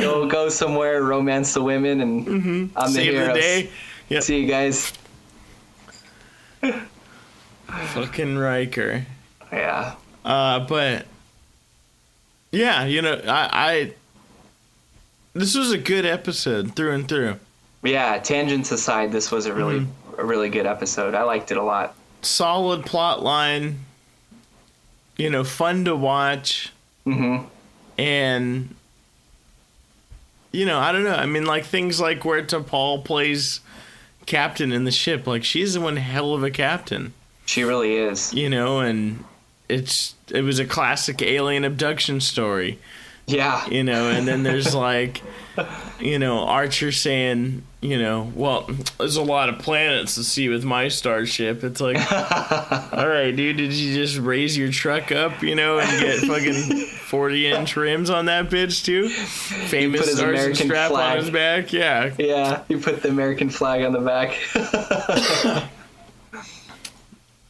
go 0.00 0.26
go 0.26 0.48
somewhere, 0.48 1.02
romance 1.02 1.54
the 1.54 1.62
women, 1.62 2.00
and 2.00 2.70
I'm 2.76 2.92
the 2.92 3.00
Mm-hmm. 3.00 3.10
hero. 3.10 3.34
the 3.34 3.40
day. 3.40 3.70
Yep. 4.08 4.22
See 4.22 4.40
you 4.40 4.46
guys. 4.48 4.92
Fucking 7.66 8.36
Riker. 8.38 9.06
Yeah, 9.52 9.94
Uh, 10.24 10.60
but 10.66 11.06
yeah, 12.52 12.84
you 12.84 13.00
know, 13.02 13.14
I, 13.26 13.48
I 13.52 13.92
this 15.34 15.54
was 15.56 15.70
a 15.70 15.78
good 15.78 16.04
episode 16.04 16.74
through 16.74 16.92
and 16.92 17.08
through. 17.08 17.36
yeah. 17.82 18.18
Tangents 18.18 18.72
aside, 18.72 19.12
this 19.12 19.30
was 19.30 19.46
a 19.46 19.54
really 19.54 19.80
Mm-hmm. 19.80 19.97
A 20.18 20.24
really 20.24 20.50
good 20.50 20.66
episode. 20.66 21.14
I 21.14 21.22
liked 21.22 21.50
it 21.50 21.56
a 21.56 21.62
lot. 21.62 21.94
Solid 22.20 22.84
plot 22.84 23.22
line. 23.22 23.78
You 25.16 25.30
know, 25.30 25.44
fun 25.44 25.84
to 25.86 25.96
watch. 25.96 26.72
Mm-hmm. 27.06 27.46
and 27.96 28.74
you 30.52 30.66
know 30.66 30.78
i 30.78 30.92
don't 30.92 31.04
know 31.04 31.14
i 31.14 31.24
mean 31.24 31.46
like 31.46 31.64
things 31.64 31.98
like 32.00 32.22
where 32.22 32.42
T'Pol 32.42 33.02
plays 33.02 33.60
captain 34.26 34.72
in 34.72 34.84
the 34.84 34.90
ship 34.90 35.26
like 35.26 35.42
she's 35.42 35.78
one 35.78 35.96
hell 35.96 36.34
of 36.34 36.42
a 36.44 36.50
captain 36.50 37.14
She 37.46 37.64
really 37.64 37.94
is. 37.96 38.34
you 38.34 38.50
know 38.50 38.80
and 38.80 39.24
it's 39.70 40.14
it 40.30 40.42
was 40.42 40.58
a 40.58 40.66
classic 40.66 41.22
alien 41.22 41.64
abduction 41.64 42.20
story 42.20 42.78
Yeah, 43.28 43.66
you 43.68 43.84
know 43.84 44.10
and 44.10 44.26
then 44.26 44.42
there's 44.42 44.74
like 44.88 45.22
you 46.00 46.18
know 46.18 46.40
archer 46.40 46.92
saying 46.92 47.64
you 47.80 47.98
know 47.98 48.32
well 48.34 48.68
there's 48.98 49.16
a 49.16 49.22
lot 49.22 49.48
of 49.48 49.58
planets 49.58 50.14
to 50.14 50.24
see 50.24 50.48
with 50.48 50.64
my 50.64 50.88
starship 50.88 51.64
it's 51.64 51.80
like 51.80 51.96
all 52.92 53.08
right 53.08 53.34
dude 53.34 53.56
did 53.56 53.72
you 53.72 53.94
just 53.94 54.18
raise 54.18 54.56
your 54.56 54.70
truck 54.70 55.10
up 55.10 55.42
you 55.42 55.56
know 55.56 55.80
and 55.80 56.00
get 56.00 56.18
fucking 56.20 56.86
40 56.86 57.46
inch 57.48 57.76
rims 57.76 58.08
on 58.08 58.26
that 58.26 58.50
bitch 58.50 58.84
too 58.84 59.08
famous 59.08 60.00
put 60.00 60.08
his 60.08 60.18
stars 60.18 60.30
American 60.30 60.66
strap 60.66 60.90
flag. 60.90 61.18
on 61.18 61.24
his 61.24 61.30
back 61.30 61.72
yeah 61.72 62.14
yeah. 62.18 62.62
You 62.68 62.78
put 62.78 63.02
the 63.02 63.08
American 63.08 63.50
flag 63.50 63.82
on 63.84 63.92
the 63.92 64.00
back. 64.00 65.68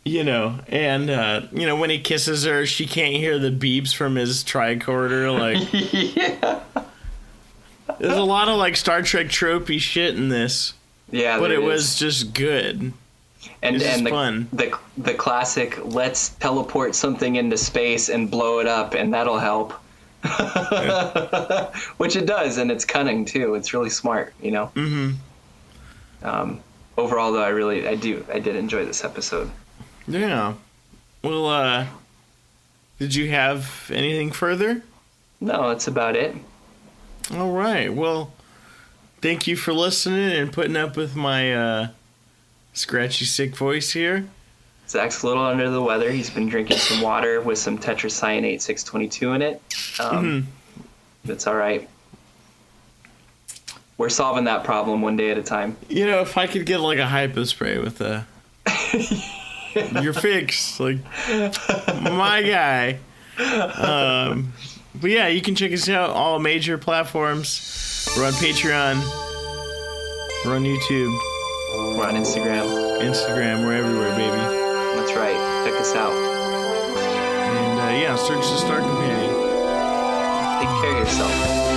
you 0.09 0.25
know 0.25 0.59
and 0.69 1.11
uh 1.11 1.43
you 1.53 1.67
know 1.67 1.77
when 1.77 1.91
he 1.91 1.99
kisses 1.99 2.45
her 2.45 2.67
she 2.67 2.87
can't 2.87 3.15
hear 3.15 3.39
the 3.39 3.51
beeps 3.51 3.95
from 3.95 4.17
his 4.17 4.43
tricorder 4.43 5.37
like 5.39 5.69
yeah, 6.17 6.61
there's 7.99 8.17
a 8.17 8.23
lot 8.23 8.49
of 8.49 8.57
like 8.57 8.77
star 8.77 9.03
trek 9.03 9.27
tropey 9.27 9.79
shit 9.79 10.17
in 10.17 10.29
this 10.29 10.75
yeah. 11.11 11.39
but 11.39 11.51
it 11.51 11.63
was 11.63 11.99
just 11.99 12.35
good 12.35 12.93
and 13.63 13.79
just 13.79 13.99
and 13.99 14.07
the, 14.07 14.11
fun. 14.11 14.49
the 14.53 14.79
the 14.97 15.15
classic. 15.15 15.79
Let's 15.85 16.31
teleport 16.31 16.95
something 16.95 17.37
into 17.37 17.57
space 17.57 18.09
and 18.09 18.31
blow 18.31 18.61
it 18.61 18.67
up, 18.67 18.95
and 18.95 19.15
that'll 19.15 19.39
help. 19.39 19.73
Which 21.99 22.17
it 22.17 22.27
does, 22.27 22.59
and 22.59 22.71
it's 22.71 22.85
cunning 22.85 23.25
too. 23.25 23.55
It's 23.55 23.73
really 23.73 23.91
smart, 23.91 24.35
you 24.43 24.51
know. 24.51 24.71
Mm-hmm. 24.75 26.27
Um, 26.27 26.61
overall, 26.97 27.33
though, 27.33 27.43
I 27.43 27.49
really, 27.49 27.87
I 27.87 27.95
do, 27.95 28.25
I 28.33 28.41
did 28.41 28.57
enjoy 28.57 28.85
this 28.85 29.05
episode. 29.05 29.51
Yeah. 30.09 30.55
Well, 31.23 31.47
uh, 31.47 31.87
did 32.99 33.15
you 33.15 33.31
have 33.31 33.91
anything 33.93 34.33
further? 34.33 34.83
No, 35.41 35.69
that's 35.69 35.87
about 35.87 36.17
it. 36.17 36.35
All 37.33 37.53
right. 37.53 37.93
Well, 37.93 38.33
thank 39.21 39.47
you 39.47 39.57
for 39.57 39.73
listening 39.73 40.33
and 40.33 40.53
putting 40.53 40.77
up 40.77 40.97
with 40.97 41.15
my 41.15 41.55
uh, 41.55 41.89
scratchy, 42.73 43.25
sick 43.25 43.55
voice 43.55 43.93
here. 43.93 44.27
Zach's 44.89 45.23
a 45.23 45.27
little 45.27 45.45
under 45.45 45.69
the 45.69 45.83
weather. 45.83 46.11
He's 46.11 46.31
been 46.31 46.49
drinking 46.49 46.79
some 46.79 47.03
water 47.03 47.43
with 47.43 47.59
some 47.59 47.79
tetracyanate 47.79 48.63
622 48.63 49.33
in 49.33 49.43
it. 49.43 49.63
Um, 50.01 50.47
That's 51.25 51.47
all 51.47 51.55
right. 51.57 51.87
We're 53.99 54.09
solving 54.09 54.45
that 54.45 54.65
problem 54.65 55.03
one 55.03 55.17
day 55.17 55.31
at 55.31 55.37
a 55.37 55.43
time. 55.43 55.77
You 55.89 56.07
know, 56.07 56.21
if 56.21 56.39
I 56.39 56.47
could 56.47 56.65
get 56.65 56.81
like 56.81 56.99
a 56.99 57.07
hypo 57.07 57.45
spray 57.45 57.79
with 57.79 58.01
a. 58.01 58.27
You're 60.03 60.13
fixed. 60.13 60.81
Like, 60.81 60.99
my 62.03 62.43
guy. 62.43 62.99
Um, 63.39 64.53
but 64.95 65.11
yeah, 65.11 65.29
you 65.29 65.41
can 65.41 65.55
check 65.55 65.73
us 65.73 65.89
out 65.89 66.11
all 66.11 66.39
major 66.39 66.79
platforms. 66.79 68.09
We're 68.17 68.27
on 68.27 68.33
Patreon. 68.35 68.97
We're 70.45 70.55
on 70.57 70.65
YouTube, 70.65 71.17
We're 71.97 72.07
on 72.07 72.15
Instagram. 72.15 73.01
Instagram. 73.01 73.65
We're 73.67 73.75
everywhere, 73.75 74.11
baby. 74.17 74.37
That's 74.97 75.13
right. 75.15 75.67
Check 75.67 75.81
us 75.81 75.95
out. 75.95 76.13
And 76.13 77.81
uh, 77.81 77.99
yeah, 78.01 78.17
search 78.17 78.41
the 78.41 78.57
Star 78.57 78.81
Companion. 78.81 79.31
Take 80.61 80.69
care. 80.69 80.93
care 80.93 80.93
of 80.93 80.99
yourself. 81.09 81.68